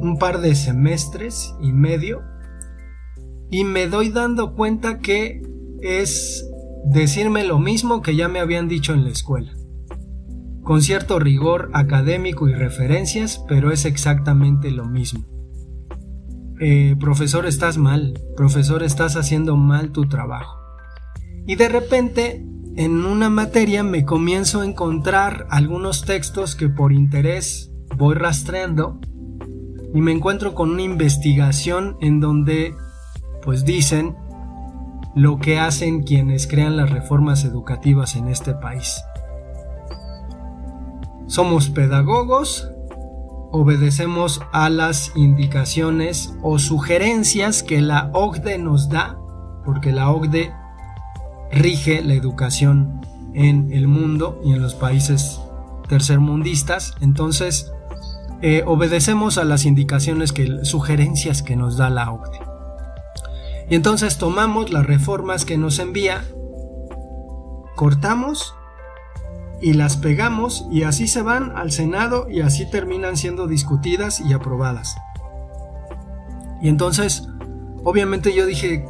un 0.02 0.18
par 0.20 0.42
de 0.42 0.56
semestres 0.56 1.54
y 1.62 1.72
medio 1.72 2.22
y 3.50 3.64
me 3.64 3.88
doy 3.88 4.10
dando 4.10 4.56
cuenta 4.56 5.00
que 5.00 5.42
es 5.82 6.48
decirme 6.86 7.44
lo 7.46 7.60
mismo 7.60 8.02
que 8.02 8.16
ya 8.16 8.28
me 8.28 8.40
habían 8.40 8.68
dicho 8.68 8.94
en 8.94 9.04
la 9.04 9.10
escuela 9.10 9.54
con 10.64 10.82
cierto 10.82 11.20
rigor 11.20 11.70
académico 11.74 12.48
y 12.48 12.54
referencias, 12.54 13.44
pero 13.48 13.72
es 13.72 13.86
exactamente 13.86 14.72
lo 14.72 14.86
mismo. 14.86 15.26
Eh, 16.60 16.96
profesor, 17.00 17.46
estás 17.46 17.78
mal, 17.78 18.14
profesor, 18.38 18.84
estás 18.84 19.18
haciendo 19.18 19.58
mal 19.58 19.92
tu 19.92 20.08
trabajo. 20.08 20.63
Y 21.46 21.56
de 21.56 21.70
repente, 21.70 22.46
en 22.76 23.06
una 23.06 23.30
materia 23.30 23.84
me 23.84 24.06
comienzo 24.06 24.62
a 24.62 24.66
encontrar 24.66 25.46
algunos 25.50 26.06
textos 26.06 26.56
que 26.56 26.70
por 26.70 26.94
interés 26.94 27.72
voy 27.98 28.16
rastreando 28.16 29.00
y 29.94 30.02
me 30.02 30.12
encuentro 30.12 30.56
con 30.56 30.72
una 30.72 30.82
investigación 30.82 31.98
en 32.02 32.20
donde 32.20 32.76
pues 33.44 33.66
dicen 33.66 34.16
lo 35.16 35.38
que 35.38 35.60
hacen 35.60 36.02
quienes 36.04 36.48
crean 36.48 36.78
las 36.78 36.90
reformas 36.90 37.44
educativas 37.44 38.16
en 38.16 38.30
este 38.30 38.56
país. 38.56 39.02
Somos 41.28 41.70
pedagogos, 41.70 42.72
obedecemos 43.52 44.42
a 44.52 44.70
las 44.70 45.12
indicaciones 45.16 46.36
o 46.42 46.58
sugerencias 46.58 47.62
que 47.62 47.82
la 47.82 48.10
OCDE 48.14 48.58
nos 48.58 48.90
da, 48.90 49.20
porque 49.64 49.92
la 49.92 50.10
OCDE 50.10 50.52
rige 51.54 52.02
la 52.02 52.14
educación 52.14 53.02
en 53.34 53.72
el 53.72 53.88
mundo 53.88 54.42
y 54.44 54.54
en 54.54 54.62
los 54.62 54.76
países 54.76 55.40
tercermundistas. 55.88 56.96
Entonces, 57.02 57.72
eh, 58.42 58.64
obedecemos 58.66 59.38
a 59.38 59.46
las 59.46 59.66
indicaciones, 59.66 60.34
que, 60.34 60.66
sugerencias 60.66 61.42
que 61.42 61.56
nos 61.56 61.78
da 61.78 61.90
la 61.90 62.12
OCDE. 62.12 62.40
Y 63.70 63.76
entonces 63.76 64.18
tomamos 64.18 64.72
las 64.72 64.86
reformas 64.86 65.46
que 65.46 65.58
nos 65.58 65.80
envía, 65.80 66.26
cortamos 67.76 68.54
y 69.62 69.74
las 69.74 69.96
pegamos 69.96 70.68
y 70.70 70.84
así 70.84 71.08
se 71.08 71.22
van 71.22 71.56
al 71.56 71.72
Senado 71.72 72.28
y 72.30 72.42
así 72.42 72.70
terminan 72.70 73.16
siendo 73.16 73.48
discutidas 73.48 74.20
y 74.20 74.34
aprobadas. 74.34 74.98
Y 76.62 76.68
entonces, 76.68 77.30
obviamente 77.84 78.34
yo 78.34 78.46
dije, 78.46 78.86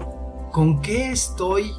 ¿con 0.51 0.81
qué 0.81 1.11
estoy 1.11 1.71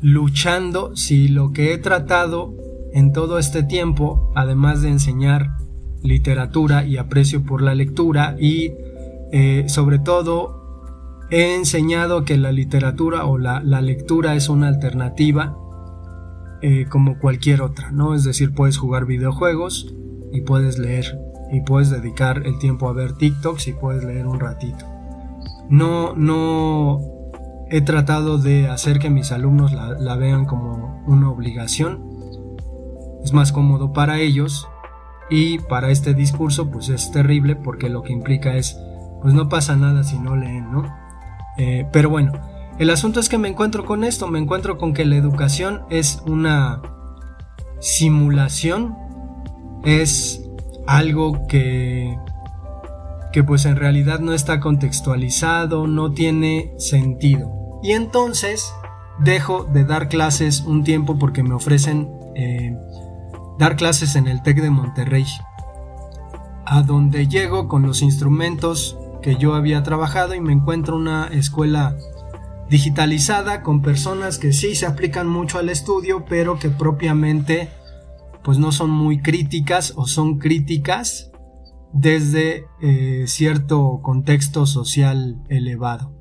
luchando 0.00 0.94
si 0.96 1.28
lo 1.28 1.52
que 1.52 1.72
he 1.72 1.78
tratado 1.78 2.54
en 2.92 3.12
todo 3.12 3.38
este 3.38 3.62
tiempo, 3.62 4.32
además 4.34 4.82
de 4.82 4.88
enseñar 4.88 5.56
literatura 6.02 6.84
y 6.84 6.96
aprecio 6.96 7.42
por 7.42 7.62
la 7.62 7.74
lectura 7.74 8.36
y 8.38 8.72
eh, 9.32 9.64
sobre 9.68 9.98
todo 9.98 11.26
he 11.30 11.56
enseñado 11.56 12.24
que 12.24 12.36
la 12.36 12.52
literatura 12.52 13.26
o 13.26 13.38
la, 13.38 13.60
lectura 13.80 14.34
es 14.34 14.48
una 14.48 14.68
alternativa 14.68 15.56
eh, 16.62 16.86
como 16.88 17.18
cualquier 17.18 17.62
otra, 17.62 17.90
¿no? 17.90 18.14
Es 18.14 18.24
decir, 18.24 18.54
puedes 18.54 18.78
jugar 18.78 19.06
videojuegos 19.06 19.94
y 20.32 20.42
puedes 20.42 20.78
leer 20.78 21.18
y 21.52 21.60
puedes 21.62 21.90
dedicar 21.90 22.42
el 22.46 22.58
tiempo 22.58 22.88
a 22.88 22.92
ver 22.92 23.12
TikToks 23.12 23.68
y 23.68 23.72
puedes 23.72 24.04
leer 24.04 24.26
un 24.26 24.40
ratito. 24.40 24.84
No, 25.68 26.14
no 26.14 27.15
he 27.70 27.80
tratado 27.80 28.38
de 28.38 28.68
hacer 28.68 28.98
que 28.98 29.10
mis 29.10 29.32
alumnos 29.32 29.72
la, 29.72 30.16
vean 30.16 30.44
como 30.44 31.02
una 31.06 31.30
obligación. 31.30 32.04
Es 33.24 33.32
más 33.32 33.52
cómodo 33.52 33.92
para 33.92 34.20
ellos 34.20 34.68
y 35.28 35.58
para 35.58 35.90
este 35.90 36.14
discurso 36.14 36.70
pues 36.70 36.88
es 36.88 37.10
terrible 37.10 37.56
porque 37.56 37.88
lo 37.88 38.02
que 38.02 38.12
implica 38.12 38.54
es 38.54 38.78
pues 39.20 39.34
no 39.34 39.48
pasa 39.48 39.74
nada 39.76 40.04
si 40.04 40.18
no 40.18 40.36
leen, 40.36 40.70
¿no? 40.70 40.84
Eh, 41.58 41.88
pero 41.90 42.10
bueno, 42.10 42.32
el 42.78 42.90
asunto 42.90 43.18
es 43.18 43.28
que 43.28 43.38
me 43.38 43.48
encuentro 43.48 43.84
con 43.84 44.04
esto, 44.04 44.28
me 44.28 44.38
encuentro 44.38 44.78
con 44.78 44.92
que 44.92 45.04
la 45.04 45.16
educación 45.16 45.82
es 45.90 46.22
una 46.26 46.82
simulación, 47.80 48.96
es 49.84 50.44
algo 50.86 51.46
que 51.48 52.16
que 53.36 53.44
pues 53.44 53.66
en 53.66 53.76
realidad 53.76 54.20
no 54.20 54.32
está 54.32 54.60
contextualizado, 54.60 55.86
no 55.86 56.12
tiene 56.12 56.72
sentido. 56.78 57.55
Y 57.82 57.92
entonces 57.92 58.72
dejo 59.18 59.64
de 59.64 59.84
dar 59.84 60.08
clases 60.08 60.60
un 60.62 60.84
tiempo 60.84 61.18
porque 61.18 61.42
me 61.42 61.54
ofrecen 61.54 62.10
eh, 62.34 62.76
dar 63.58 63.76
clases 63.76 64.16
en 64.16 64.28
el 64.28 64.42
TEC 64.42 64.60
de 64.60 64.70
Monterrey, 64.70 65.26
a 66.64 66.82
donde 66.82 67.28
llego 67.28 67.68
con 67.68 67.82
los 67.82 68.02
instrumentos 68.02 68.98
que 69.22 69.36
yo 69.36 69.54
había 69.54 69.82
trabajado 69.82 70.34
y 70.34 70.40
me 70.40 70.52
encuentro 70.52 70.96
una 70.96 71.28
escuela 71.28 71.96
digitalizada 72.68 73.62
con 73.62 73.80
personas 73.80 74.38
que 74.38 74.52
sí 74.52 74.74
se 74.74 74.86
aplican 74.86 75.28
mucho 75.28 75.58
al 75.58 75.68
estudio, 75.68 76.24
pero 76.28 76.58
que 76.58 76.68
propiamente 76.68 77.70
pues 78.42 78.58
no 78.58 78.72
son 78.72 78.90
muy 78.90 79.22
críticas 79.22 79.92
o 79.96 80.06
son 80.06 80.38
críticas 80.38 81.32
desde 81.92 82.66
eh, 82.80 83.24
cierto 83.26 84.00
contexto 84.02 84.66
social 84.66 85.42
elevado. 85.48 86.12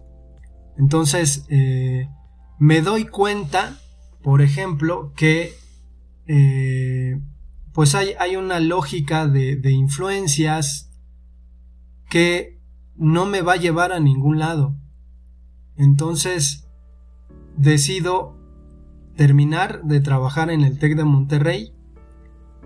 Entonces, 0.77 1.45
eh, 1.49 2.09
me 2.59 2.81
doy 2.81 3.05
cuenta, 3.05 3.79
por 4.23 4.41
ejemplo, 4.41 5.13
que 5.15 5.53
eh, 6.27 7.19
pues 7.73 7.95
hay, 7.95 8.13
hay, 8.19 8.35
una 8.35 8.59
lógica 8.59 9.27
de, 9.27 9.55
de 9.55 9.71
influencias 9.71 10.91
que 12.09 12.59
no 12.95 13.25
me 13.25 13.41
va 13.41 13.53
a 13.53 13.57
llevar 13.57 13.91
a 13.91 13.99
ningún 13.99 14.39
lado. 14.39 14.75
Entonces, 15.77 16.67
decido 17.57 18.35
terminar 19.15 19.83
de 19.83 20.01
trabajar 20.01 20.49
en 20.49 20.61
el 20.61 20.77
TEC 20.77 20.95
de 20.95 21.03
Monterrey 21.03 21.73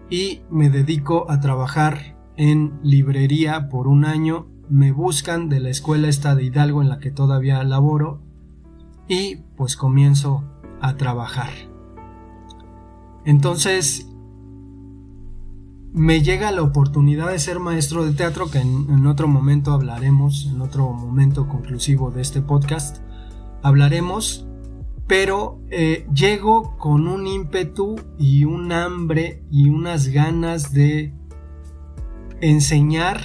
y 0.09 0.41
me 0.49 0.69
dedico 0.69 1.29
a 1.29 1.39
trabajar 1.39 2.17
en 2.37 2.79
librería 2.83 3.69
por 3.69 3.87
un 3.87 4.05
año, 4.05 4.47
me 4.69 4.91
buscan 4.91 5.49
de 5.49 5.59
la 5.59 5.69
escuela 5.69 6.07
esta 6.07 6.35
de 6.35 6.43
Hidalgo 6.43 6.81
en 6.81 6.89
la 6.89 6.99
que 6.99 7.11
todavía 7.11 7.63
laboro 7.63 8.21
y 9.07 9.37
pues 9.57 9.75
comienzo 9.75 10.43
a 10.79 10.95
trabajar. 10.95 11.49
Entonces 13.25 14.07
me 15.91 16.21
llega 16.21 16.51
la 16.51 16.61
oportunidad 16.61 17.29
de 17.29 17.39
ser 17.39 17.59
maestro 17.59 18.05
de 18.05 18.13
teatro 18.13 18.51
que 18.51 18.59
en, 18.59 19.05
otro 19.07 19.27
momento 19.27 19.71
hablaremos, 19.71 20.47
en 20.53 20.61
otro 20.61 20.91
momento 20.91 21.47
conclusivo 21.47 22.11
de 22.11 22.21
este 22.21 22.41
podcast 22.41 22.97
hablaremos, 23.63 24.47
pero 25.07 25.59
eh, 25.71 26.07
llego 26.13 26.77
con 26.77 27.07
un 27.07 27.25
ímpetu 27.25 27.95
y 28.19 28.45
un 28.45 28.71
hambre 28.71 29.43
y 29.49 29.69
unas 29.69 30.09
ganas 30.09 30.71
de 30.71 31.13
enseñar 32.39 33.19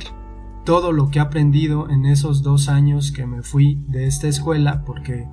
todo 0.64 0.92
lo 0.92 1.11
que 1.11 1.18
he 1.18 1.22
aprendido 1.22 1.90
en 1.90 2.07
esos 2.07 2.42
dos 2.42 2.68
años 2.68 3.12
que 3.12 3.27
me 3.27 3.42
fui 3.42 3.79
de 3.88 4.07
esta 4.07 4.29
escuela, 4.29 4.83
porque 4.85 5.29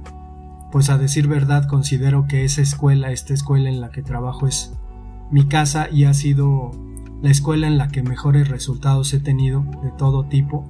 pues 0.72 0.90
a 0.90 0.98
decir 0.98 1.28
verdad 1.28 1.68
considero 1.68 2.28
que 2.28 2.44
esa 2.46 2.62
escuela, 2.62 3.12
esta 3.12 3.34
escuela 3.34 3.70
en 3.70 3.82
la 3.82 3.90
que 3.90 4.02
trabajo 4.02 4.48
es 4.48 4.74
mi 5.32 5.46
casa 5.48 5.90
y 5.90 6.06
ha 6.06 6.14
sido 6.14 6.72
la 7.22 7.30
escuela 7.30 7.68
en 7.68 7.78
la 7.78 7.88
que 7.90 8.04
mejores 8.04 8.48
resultados 8.48 9.14
he 9.14 9.20
tenido 9.20 9.64
de 9.84 9.92
todo 9.98 10.26
tipo. 10.26 10.70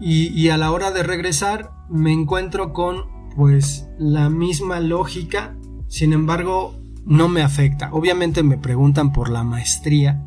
Y, 0.00 0.28
y 0.28 0.50
a 0.50 0.56
la 0.56 0.70
hora 0.70 0.90
de 0.90 1.02
regresar 1.02 1.70
me 1.88 2.12
encuentro 2.12 2.72
con 2.72 3.04
pues 3.34 3.88
la 3.98 4.30
misma 4.30 4.80
lógica, 4.80 5.54
sin 5.88 6.12
embargo 6.12 6.74
no 7.04 7.28
me 7.28 7.42
afecta. 7.42 7.90
Obviamente 7.92 8.42
me 8.42 8.58
preguntan 8.58 9.12
por 9.12 9.30
la 9.30 9.42
maestría 9.42 10.24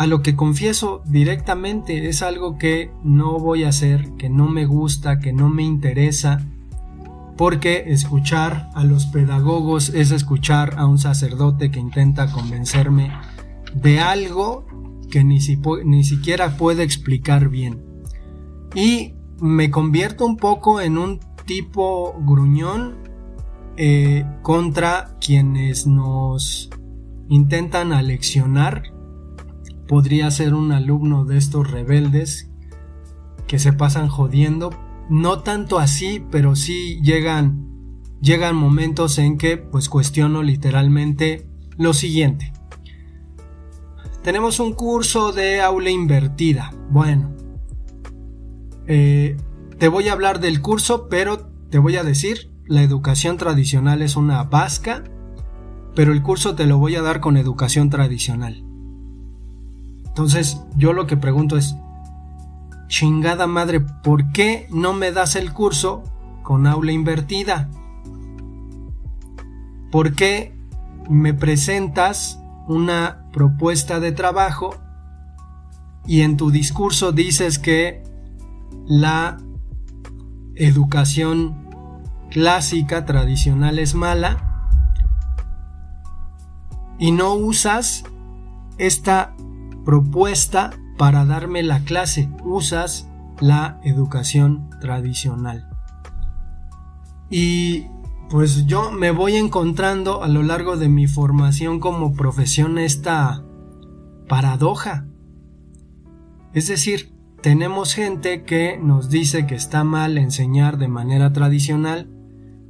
a 0.00 0.06
lo 0.06 0.22
que 0.22 0.34
confieso 0.34 1.02
directamente 1.04 2.08
es 2.08 2.22
algo 2.22 2.56
que 2.56 2.90
no 3.04 3.38
voy 3.38 3.64
a 3.64 3.68
hacer, 3.68 4.12
que 4.16 4.30
no 4.30 4.48
me 4.48 4.64
gusta, 4.64 5.18
que 5.18 5.34
no 5.34 5.50
me 5.50 5.62
interesa, 5.62 6.40
porque 7.36 7.84
escuchar 7.88 8.70
a 8.74 8.82
los 8.82 9.04
pedagogos 9.04 9.90
es 9.90 10.10
escuchar 10.10 10.76
a 10.78 10.86
un 10.86 10.96
sacerdote 10.96 11.70
que 11.70 11.80
intenta 11.80 12.32
convencerme 12.32 13.12
de 13.74 14.00
algo 14.00 14.64
que 15.10 15.22
ni, 15.22 15.38
siquiera 15.38 16.56
puede 16.56 16.82
explicar 16.82 17.50
bien. 17.50 17.84
Y 18.74 19.16
me 19.38 19.70
convierto 19.70 20.24
un 20.24 20.38
poco 20.38 20.80
en 20.80 20.96
un 20.96 21.20
tipo 21.44 22.14
gruñón 22.20 22.94
eh, 23.76 24.24
contra 24.40 25.18
quienes 25.20 25.86
nos 25.86 26.70
intentan 27.28 27.92
aleccionar 27.92 28.98
podría 29.90 30.30
ser 30.30 30.54
un 30.54 30.70
alumno 30.70 31.24
de 31.24 31.36
estos 31.36 31.68
rebeldes 31.68 32.48
que 33.48 33.58
se 33.58 33.72
pasan 33.72 34.06
jodiendo. 34.06 34.70
No 35.08 35.40
tanto 35.40 35.80
así, 35.80 36.24
pero 36.30 36.54
sí 36.54 37.00
llegan, 37.02 37.98
llegan 38.20 38.54
momentos 38.54 39.18
en 39.18 39.36
que 39.36 39.56
pues 39.56 39.88
cuestiono 39.88 40.44
literalmente 40.44 41.48
lo 41.76 41.92
siguiente. 41.92 42.52
Tenemos 44.22 44.60
un 44.60 44.74
curso 44.74 45.32
de 45.32 45.60
aula 45.60 45.90
invertida. 45.90 46.72
Bueno, 46.88 47.32
eh, 48.86 49.36
te 49.78 49.88
voy 49.88 50.06
a 50.06 50.12
hablar 50.12 50.38
del 50.38 50.62
curso, 50.62 51.08
pero 51.08 51.50
te 51.68 51.78
voy 51.80 51.96
a 51.96 52.04
decir, 52.04 52.52
la 52.64 52.84
educación 52.84 53.38
tradicional 53.38 54.02
es 54.02 54.14
una 54.14 54.44
vasca, 54.44 55.02
pero 55.96 56.12
el 56.12 56.22
curso 56.22 56.54
te 56.54 56.66
lo 56.66 56.78
voy 56.78 56.94
a 56.94 57.02
dar 57.02 57.18
con 57.18 57.36
educación 57.36 57.90
tradicional. 57.90 58.69
Entonces 60.20 60.60
yo 60.76 60.92
lo 60.92 61.06
que 61.06 61.16
pregunto 61.16 61.56
es, 61.56 61.76
chingada 62.88 63.46
madre, 63.46 63.80
¿por 63.80 64.32
qué 64.32 64.68
no 64.70 64.92
me 64.92 65.12
das 65.12 65.34
el 65.34 65.54
curso 65.54 66.02
con 66.42 66.66
aula 66.66 66.92
invertida? 66.92 67.70
¿Por 69.90 70.14
qué 70.14 70.54
me 71.08 71.32
presentas 71.32 72.38
una 72.68 73.24
propuesta 73.32 73.98
de 73.98 74.12
trabajo 74.12 74.74
y 76.04 76.20
en 76.20 76.36
tu 76.36 76.50
discurso 76.50 77.12
dices 77.12 77.58
que 77.58 78.02
la 78.86 79.38
educación 80.54 81.66
clásica, 82.28 83.06
tradicional 83.06 83.78
es 83.78 83.94
mala 83.94 84.76
y 86.98 87.10
no 87.10 87.32
usas 87.32 88.04
esta 88.76 89.34
propuesta 89.90 90.70
para 90.96 91.24
darme 91.24 91.64
la 91.64 91.80
clase. 91.80 92.30
Usas 92.44 93.08
la 93.40 93.80
educación 93.82 94.70
tradicional. 94.80 95.68
Y 97.28 97.86
pues 98.28 98.66
yo 98.66 98.92
me 98.92 99.10
voy 99.10 99.34
encontrando 99.34 100.22
a 100.22 100.28
lo 100.28 100.44
largo 100.44 100.76
de 100.76 100.88
mi 100.88 101.08
formación 101.08 101.80
como 101.80 102.12
profesión 102.12 102.78
esta 102.78 103.42
paradoja. 104.28 105.08
Es 106.54 106.68
decir, 106.68 107.12
tenemos 107.42 107.92
gente 107.92 108.44
que 108.44 108.78
nos 108.80 109.10
dice 109.10 109.44
que 109.44 109.56
está 109.56 109.82
mal 109.82 110.18
enseñar 110.18 110.78
de 110.78 110.86
manera 110.86 111.32
tradicional 111.32 112.08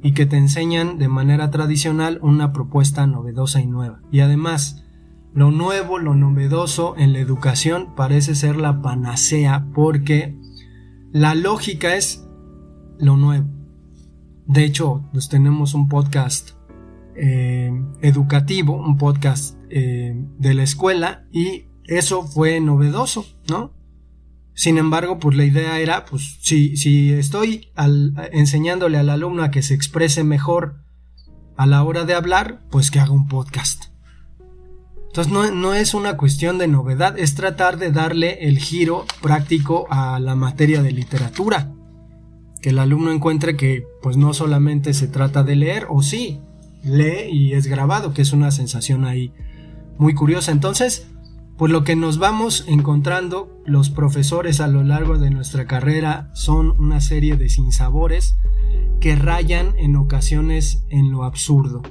y 0.01 0.13
que 0.13 0.25
te 0.25 0.37
enseñan 0.37 0.97
de 0.97 1.07
manera 1.07 1.51
tradicional 1.51 2.17
una 2.23 2.51
propuesta 2.51 3.05
novedosa 3.05 3.61
y 3.61 3.67
nueva. 3.67 4.01
Y 4.11 4.21
además, 4.21 4.85
lo 5.33 5.51
nuevo, 5.51 5.97
lo 5.97 6.13
novedoso 6.13 6.95
en 6.97 7.13
la 7.13 7.19
educación 7.19 7.95
parece 7.95 8.35
ser 8.35 8.57
la 8.57 8.81
panacea 8.81 9.67
porque 9.73 10.37
la 11.11 11.35
lógica 11.35 11.95
es 11.95 12.27
lo 12.99 13.17
nuevo. 13.17 13.47
De 14.45 14.65
hecho, 14.65 15.07
pues 15.13 15.29
tenemos 15.29 15.73
un 15.73 15.87
podcast 15.87 16.51
eh, 17.15 17.71
educativo, 18.01 18.75
un 18.75 18.97
podcast 18.97 19.57
eh, 19.69 20.13
de 20.37 20.53
la 20.53 20.63
escuela 20.63 21.25
y 21.31 21.65
eso 21.85 22.23
fue 22.23 22.59
novedoso, 22.59 23.25
¿no? 23.49 23.73
Sin 24.53 24.77
embargo, 24.77 25.17
pues 25.17 25.37
la 25.37 25.45
idea 25.45 25.79
era, 25.79 26.05
pues 26.05 26.39
si, 26.41 26.75
si 26.75 27.13
estoy 27.13 27.69
enseñándole 28.33 28.97
al 28.97 29.09
alumno 29.09 29.43
a 29.43 29.51
que 29.51 29.61
se 29.61 29.73
exprese 29.73 30.25
mejor 30.25 30.83
a 31.55 31.65
la 31.65 31.83
hora 31.83 32.03
de 32.03 32.13
hablar, 32.13 32.63
pues 32.69 32.91
que 32.91 32.99
haga 32.99 33.11
un 33.11 33.27
podcast. 33.27 33.90
Entonces 35.11 35.33
no, 35.33 35.51
no, 35.51 35.73
es 35.73 35.93
una 35.93 36.15
cuestión 36.15 36.57
de 36.57 36.69
novedad, 36.69 37.19
es 37.19 37.35
tratar 37.35 37.77
de 37.77 37.91
darle 37.91 38.47
el 38.47 38.59
giro 38.59 39.05
práctico 39.21 39.85
a 39.89 40.21
la 40.21 40.35
materia 40.35 40.81
de 40.81 40.93
literatura. 40.93 41.73
Que 42.61 42.69
el 42.69 42.79
alumno 42.79 43.11
encuentre 43.11 43.57
que 43.57 43.85
pues 44.01 44.15
no 44.15 44.33
solamente 44.33 44.93
se 44.93 45.09
trata 45.09 45.43
de 45.43 45.57
leer, 45.57 45.85
o 45.89 46.01
sí, 46.01 46.39
lee 46.81 47.29
y 47.29 47.51
es 47.51 47.67
grabado, 47.67 48.13
que 48.13 48.21
es 48.21 48.31
una 48.31 48.51
sensación 48.51 49.03
ahí 49.03 49.33
muy 49.97 50.13
curiosa. 50.13 50.53
Entonces, 50.53 51.07
pues 51.57 51.73
lo 51.73 51.83
que 51.83 51.97
nos 51.97 52.17
vamos 52.17 52.63
encontrando 52.69 53.61
los 53.65 53.89
profesores 53.89 54.61
a 54.61 54.67
lo 54.67 54.81
largo 54.81 55.17
de 55.17 55.29
nuestra 55.29 55.67
carrera 55.67 56.31
son 56.35 56.71
una 56.79 57.01
serie 57.01 57.35
de 57.35 57.49
sinsabores 57.49 58.35
que 59.01 59.17
rayan 59.17 59.73
en 59.77 59.97
ocasiones 59.97 60.85
en 60.87 61.11
lo 61.11 61.25
absurdo. 61.25 61.81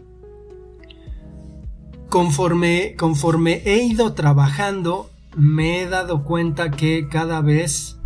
Conforme, 2.10 2.96
conforme 2.96 3.62
he 3.64 3.84
ido 3.84 4.14
trabajando, 4.14 5.08
me 5.36 5.80
he 5.80 5.88
dado 5.88 6.24
cuenta 6.24 6.72
que 6.72 7.08
cada 7.08 7.40
vez 7.40 8.00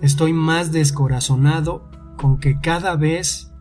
estoy 0.00 0.32
más 0.32 0.72
descorazonado 0.72 1.88
con 2.16 2.40
que 2.40 2.58
cada 2.60 2.96
vez 2.96 3.52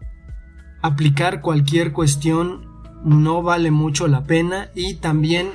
aplicar 0.81 1.41
cualquier 1.41 1.91
cuestión 1.91 2.65
no 3.03 3.43
vale 3.43 3.69
mucho 3.69 4.07
la 4.07 4.23
pena 4.23 4.69
y 4.75 4.95
también 4.95 5.49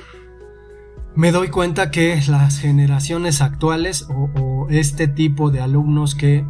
me 1.15 1.31
doy 1.31 1.49
cuenta 1.49 1.89
que 1.89 2.21
las 2.27 2.59
generaciones 2.59 3.41
actuales 3.41 4.07
o, 4.09 4.67
este 4.69 5.07
tipo 5.07 5.49
de 5.49 5.61
alumnos 5.61 6.13
que 6.13 6.45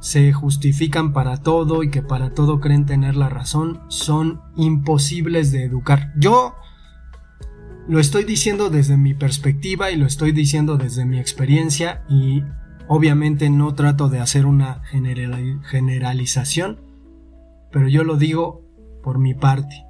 se 0.00 0.32
justifican 0.32 1.12
para 1.12 1.36
todo 1.36 1.84
y 1.84 1.90
que 1.90 2.02
para 2.02 2.34
todo 2.34 2.58
creen 2.58 2.84
tener 2.84 3.14
la 3.14 3.28
razón 3.28 3.80
son 3.86 4.42
imposibles 4.56 5.52
de 5.52 5.62
educar. 5.62 6.12
Yo 6.16 6.56
lo 7.88 8.00
estoy 8.00 8.24
diciendo 8.24 8.70
desde 8.70 8.96
mi 8.96 9.14
perspectiva 9.14 9.90
y 9.90 9.96
lo 9.96 10.06
estoy 10.06 10.32
diciendo 10.32 10.76
desde 10.76 11.04
mi 11.04 11.18
experiencia 11.18 12.04
y 12.08 12.42
obviamente 12.88 13.50
no 13.50 13.74
trato 13.74 14.08
de 14.08 14.20
hacer 14.20 14.46
una 14.46 14.82
generalización, 14.84 16.80
pero 17.70 17.88
yo 17.88 18.04
lo 18.04 18.16
digo 18.16 18.62
por 19.02 19.18
mi 19.18 19.34
parte. 19.34 19.84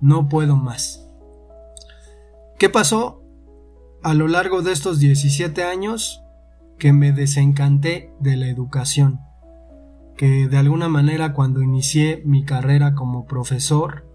No 0.00 0.28
puedo 0.28 0.56
más. 0.56 1.08
¿Qué 2.58 2.68
pasó? 2.68 3.24
a 4.04 4.12
lo 4.12 4.28
largo 4.28 4.60
de 4.60 4.70
estos 4.70 5.00
17 5.00 5.64
años 5.64 6.22
que 6.78 6.92
me 6.92 7.12
desencanté 7.12 8.12
de 8.20 8.36
la 8.36 8.48
educación, 8.48 9.20
que 10.14 10.46
de 10.46 10.58
alguna 10.58 10.90
manera 10.90 11.32
cuando 11.32 11.62
inicié 11.62 12.22
mi 12.26 12.44
carrera 12.44 12.94
como 12.94 13.24
profesor 13.24 14.06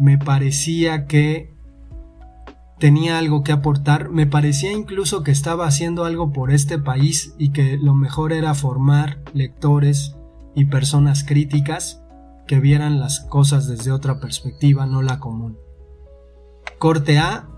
me 0.00 0.18
parecía 0.18 1.06
que 1.06 1.54
tenía 2.80 3.18
algo 3.18 3.44
que 3.44 3.52
aportar, 3.52 4.08
me 4.08 4.26
parecía 4.26 4.72
incluso 4.72 5.22
que 5.22 5.30
estaba 5.30 5.66
haciendo 5.66 6.04
algo 6.04 6.32
por 6.32 6.50
este 6.50 6.78
país 6.78 7.34
y 7.38 7.50
que 7.50 7.76
lo 7.76 7.94
mejor 7.94 8.32
era 8.32 8.54
formar 8.54 9.22
lectores 9.34 10.16
y 10.56 10.64
personas 10.64 11.22
críticas 11.22 12.02
que 12.48 12.58
vieran 12.58 12.98
las 12.98 13.20
cosas 13.20 13.68
desde 13.68 13.92
otra 13.92 14.18
perspectiva, 14.18 14.86
no 14.86 15.02
la 15.02 15.20
común. 15.20 15.58
Corte 16.78 17.18
A, 17.18 17.48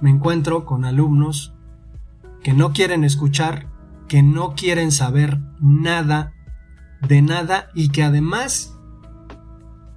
me 0.00 0.10
encuentro 0.10 0.64
con 0.64 0.86
alumnos 0.86 1.54
que 2.42 2.54
no 2.54 2.72
quieren 2.72 3.04
escuchar, 3.04 3.68
que 4.08 4.22
no 4.22 4.54
quieren 4.54 4.90
saber 4.90 5.38
nada 5.60 6.32
de 7.06 7.20
nada 7.20 7.68
y 7.74 7.90
que 7.90 8.02
además 8.02 8.78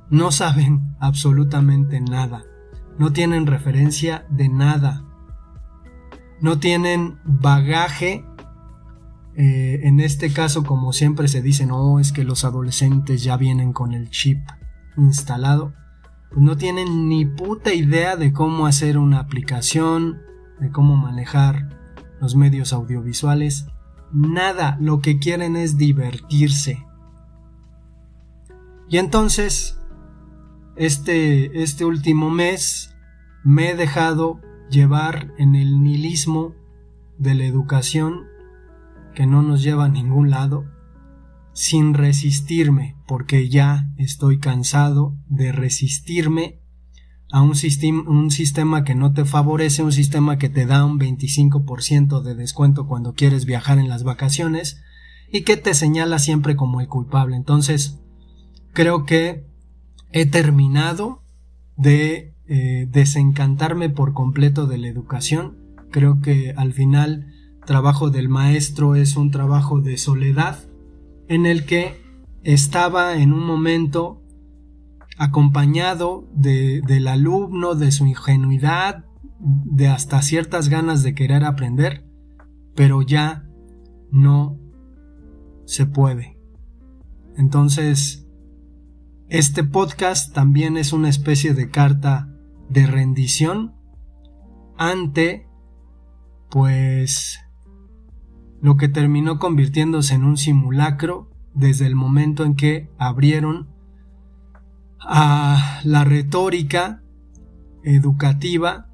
no 0.09 0.31
saben 0.31 0.95
absolutamente 0.99 2.01
nada, 2.01 2.43
no 2.97 3.11
tienen 3.13 3.47
referencia 3.47 4.25
de 4.29 4.49
nada, 4.49 5.03
no 6.41 6.59
tienen 6.59 7.19
bagaje, 7.23 8.25
eh, 9.35 9.81
en 9.83 9.99
este 9.99 10.31
caso 10.31 10.63
como 10.63 10.93
siempre 10.93 11.27
se 11.27 11.41
dice, 11.41 11.65
no, 11.65 11.99
es 11.99 12.11
que 12.11 12.23
los 12.23 12.45
adolescentes 12.45 13.23
ya 13.23 13.37
vienen 13.37 13.73
con 13.73 13.93
el 13.93 14.09
chip 14.09 14.39
instalado, 14.97 15.73
pues 16.29 16.41
no 16.41 16.57
tienen 16.57 17.09
ni 17.09 17.25
puta 17.25 17.73
idea 17.73 18.15
de 18.15 18.33
cómo 18.33 18.65
hacer 18.67 18.97
una 18.97 19.19
aplicación, 19.19 20.21
de 20.59 20.71
cómo 20.71 20.95
manejar 20.95 21.69
los 22.21 22.35
medios 22.35 22.73
audiovisuales, 22.73 23.67
nada, 24.13 24.77
lo 24.79 24.99
que 24.99 25.19
quieren 25.19 25.55
es 25.55 25.77
divertirse. 25.77 26.85
Y 28.87 28.97
entonces, 28.97 29.74
este, 30.75 31.61
este 31.63 31.85
último 31.85 32.29
mes 32.29 32.95
me 33.43 33.69
he 33.69 33.75
dejado 33.75 34.41
llevar 34.69 35.33
en 35.37 35.55
el 35.55 35.81
nihilismo 35.81 36.53
de 37.17 37.35
la 37.35 37.45
educación 37.45 38.25
que 39.13 39.25
no 39.25 39.41
nos 39.41 39.63
lleva 39.63 39.85
a 39.85 39.89
ningún 39.89 40.29
lado 40.29 40.65
sin 41.53 41.93
resistirme, 41.93 42.97
porque 43.07 43.47
ya 43.47 43.89
estoy 43.97 44.39
cansado 44.39 45.17
de 45.27 45.53
resistirme 45.53 46.59
a 47.31 47.41
un, 47.41 47.53
un, 48.07 48.31
sistema 48.31 48.83
que 48.83 48.93
no 48.93 49.13
te 49.13 49.23
favorece, 49.23 49.81
un 49.81 49.93
sistema 49.93 50.37
que 50.37 50.49
te 50.49 50.65
da 50.65 50.83
un 50.83 50.99
25% 50.99 52.21
de 52.21 52.35
descuento 52.35 52.87
cuando 52.87 53.13
quieres 53.13 53.45
viajar 53.45 53.79
en 53.79 53.87
las 53.87 54.03
vacaciones 54.03 54.81
y 55.31 55.41
que 55.41 55.55
te 55.55 55.73
señala 55.73 56.19
siempre 56.19 56.57
como 56.57 56.81
el 56.81 56.87
culpable. 56.87 57.37
Entonces, 57.37 58.01
creo 58.73 59.05
que 59.05 59.47
he 60.11 60.25
terminado 60.25 61.23
de 61.77 62.33
eh, 62.47 62.87
desencantarme 62.91 63.89
por 63.89 64.13
completo 64.13 64.67
de 64.67 64.77
la 64.77 64.87
educación. 64.87 65.57
Creo 65.91 66.21
que 66.21 66.53
al 66.55 66.73
final 66.73 67.33
trabajo 67.65 68.09
del 68.09 68.29
maestro 68.29 68.95
es 68.95 69.15
un 69.17 69.31
trabajo 69.31 69.81
de 69.81 69.97
soledad 69.97 70.59
en 71.27 71.45
el 71.45 71.65
que 71.65 72.01
estaba 72.43 73.15
en 73.17 73.33
un 73.33 73.45
momento 73.45 74.21
acompañado 75.17 76.29
del 76.33 77.07
alumno, 77.07 77.75
de 77.75 77.91
su 77.91 78.05
ingenuidad, 78.05 79.05
de 79.39 79.87
hasta 79.87 80.21
ciertas 80.21 80.69
ganas 80.69 81.03
de 81.03 81.15
querer 81.15 81.43
aprender, 81.43 82.05
pero 82.75 83.01
ya 83.01 83.45
no 84.11 84.59
se 85.65 85.85
puede. 85.85 86.37
Entonces, 87.37 88.24
este 89.29 89.63
podcast 89.63 90.33
también 90.33 90.77
es 90.77 90.93
una 90.93 91.09
especie 91.09 91.53
de 91.53 91.69
carta 91.69 92.29
de 92.69 92.85
rendición 92.85 93.75
ante, 94.77 95.47
pues, 96.49 97.39
lo 98.61 98.77
que 98.77 98.87
terminó 98.87 99.39
convirtiéndose 99.39 100.15
en 100.15 100.23
un 100.23 100.37
simulacro 100.37 101.29
desde 101.53 101.85
el 101.87 101.95
momento 101.95 102.43
en 102.43 102.55
que 102.55 102.89
abrieron 102.97 103.69
a 104.99 105.79
la 105.83 106.03
retórica 106.03 107.03
educativa 107.83 108.89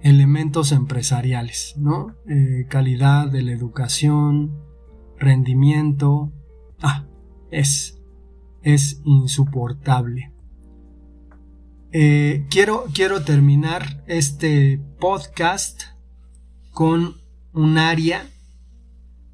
elementos 0.00 0.72
empresariales, 0.72 1.74
¿no? 1.78 2.16
Eh, 2.26 2.66
calidad 2.68 3.30
de 3.30 3.42
la 3.42 3.52
educación, 3.52 4.58
rendimiento, 5.18 6.32
ah, 6.82 7.06
es, 7.50 7.99
es 8.62 9.00
insoportable. 9.04 10.32
Eh, 11.92 12.46
quiero, 12.50 12.84
quiero 12.94 13.24
terminar 13.24 14.04
este 14.06 14.80
podcast 15.00 15.82
con 16.70 17.16
un 17.52 17.78
área 17.78 18.26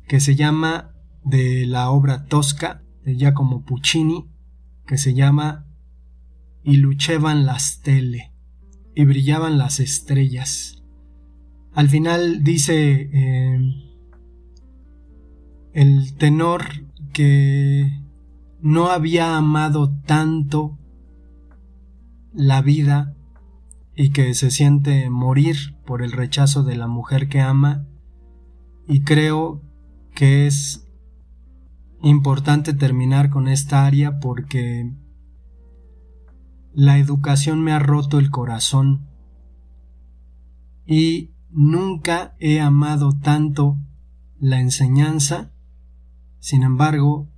que 0.09 0.21
se 0.21 0.37
llama 0.37 0.95
de 1.25 1.67
la 1.67 1.91
obra 1.91 2.25
Tosca 2.27 2.83
de 3.05 3.17
Giacomo 3.17 3.65
Puccini, 3.65 4.31
que 4.87 4.97
se 4.97 5.15
llama 5.15 5.67
Y 6.63 6.77
luchevan 6.77 7.45
las 7.45 7.83
tele 7.83 8.33
y 8.95 9.05
brillaban 9.05 9.59
las 9.59 9.79
estrellas. 9.81 10.83
Al 11.73 11.91
final 11.91 12.43
dice 12.43 13.11
eh, 13.13 13.59
el 15.75 16.17
tenor 16.17 16.65
que 17.13 18.06
no 18.67 18.89
había 18.89 19.37
amado 19.37 19.97
tanto 20.07 20.77
la 22.33 22.63
vida 22.63 23.15
y 23.95 24.11
que 24.11 24.35
se 24.35 24.51
siente 24.51 25.09
morir 25.09 25.77
por 25.87 26.03
el 26.03 26.11
rechazo 26.11 26.65
de 26.65 26.75
la 26.75 26.89
mujer 26.89 27.29
que 27.29 27.41
ama 27.41 27.87
y 28.89 29.03
creo 29.03 29.63
que 30.17 30.49
es 30.49 30.85
importante 32.03 32.75
terminar 32.75 33.31
con 33.31 33.47
esta 33.47 33.87
área 33.87 34.19
porque 34.19 34.93
la 36.75 36.99
educación 36.99 37.63
me 37.63 37.71
ha 37.71 37.79
roto 37.79 38.19
el 38.19 38.31
corazón 38.31 39.07
y 40.85 41.31
nunca 41.51 42.35
he 42.41 42.61
amado 42.61 43.13
tanto 43.13 43.79
la 44.41 44.59
enseñanza, 44.59 45.53
sin 46.41 46.65
embargo, 46.65 47.29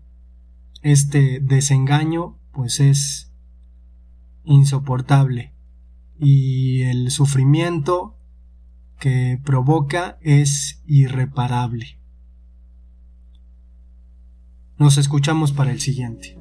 este 0.82 1.40
desengaño 1.40 2.38
pues 2.52 2.80
es 2.80 3.32
insoportable 4.44 5.54
y 6.18 6.82
el 6.82 7.10
sufrimiento 7.10 8.16
que 8.98 9.40
provoca 9.44 10.18
es 10.22 10.82
irreparable. 10.86 11.98
Nos 14.76 14.96
escuchamos 14.96 15.52
para 15.52 15.72
el 15.72 15.80
siguiente. 15.80 16.37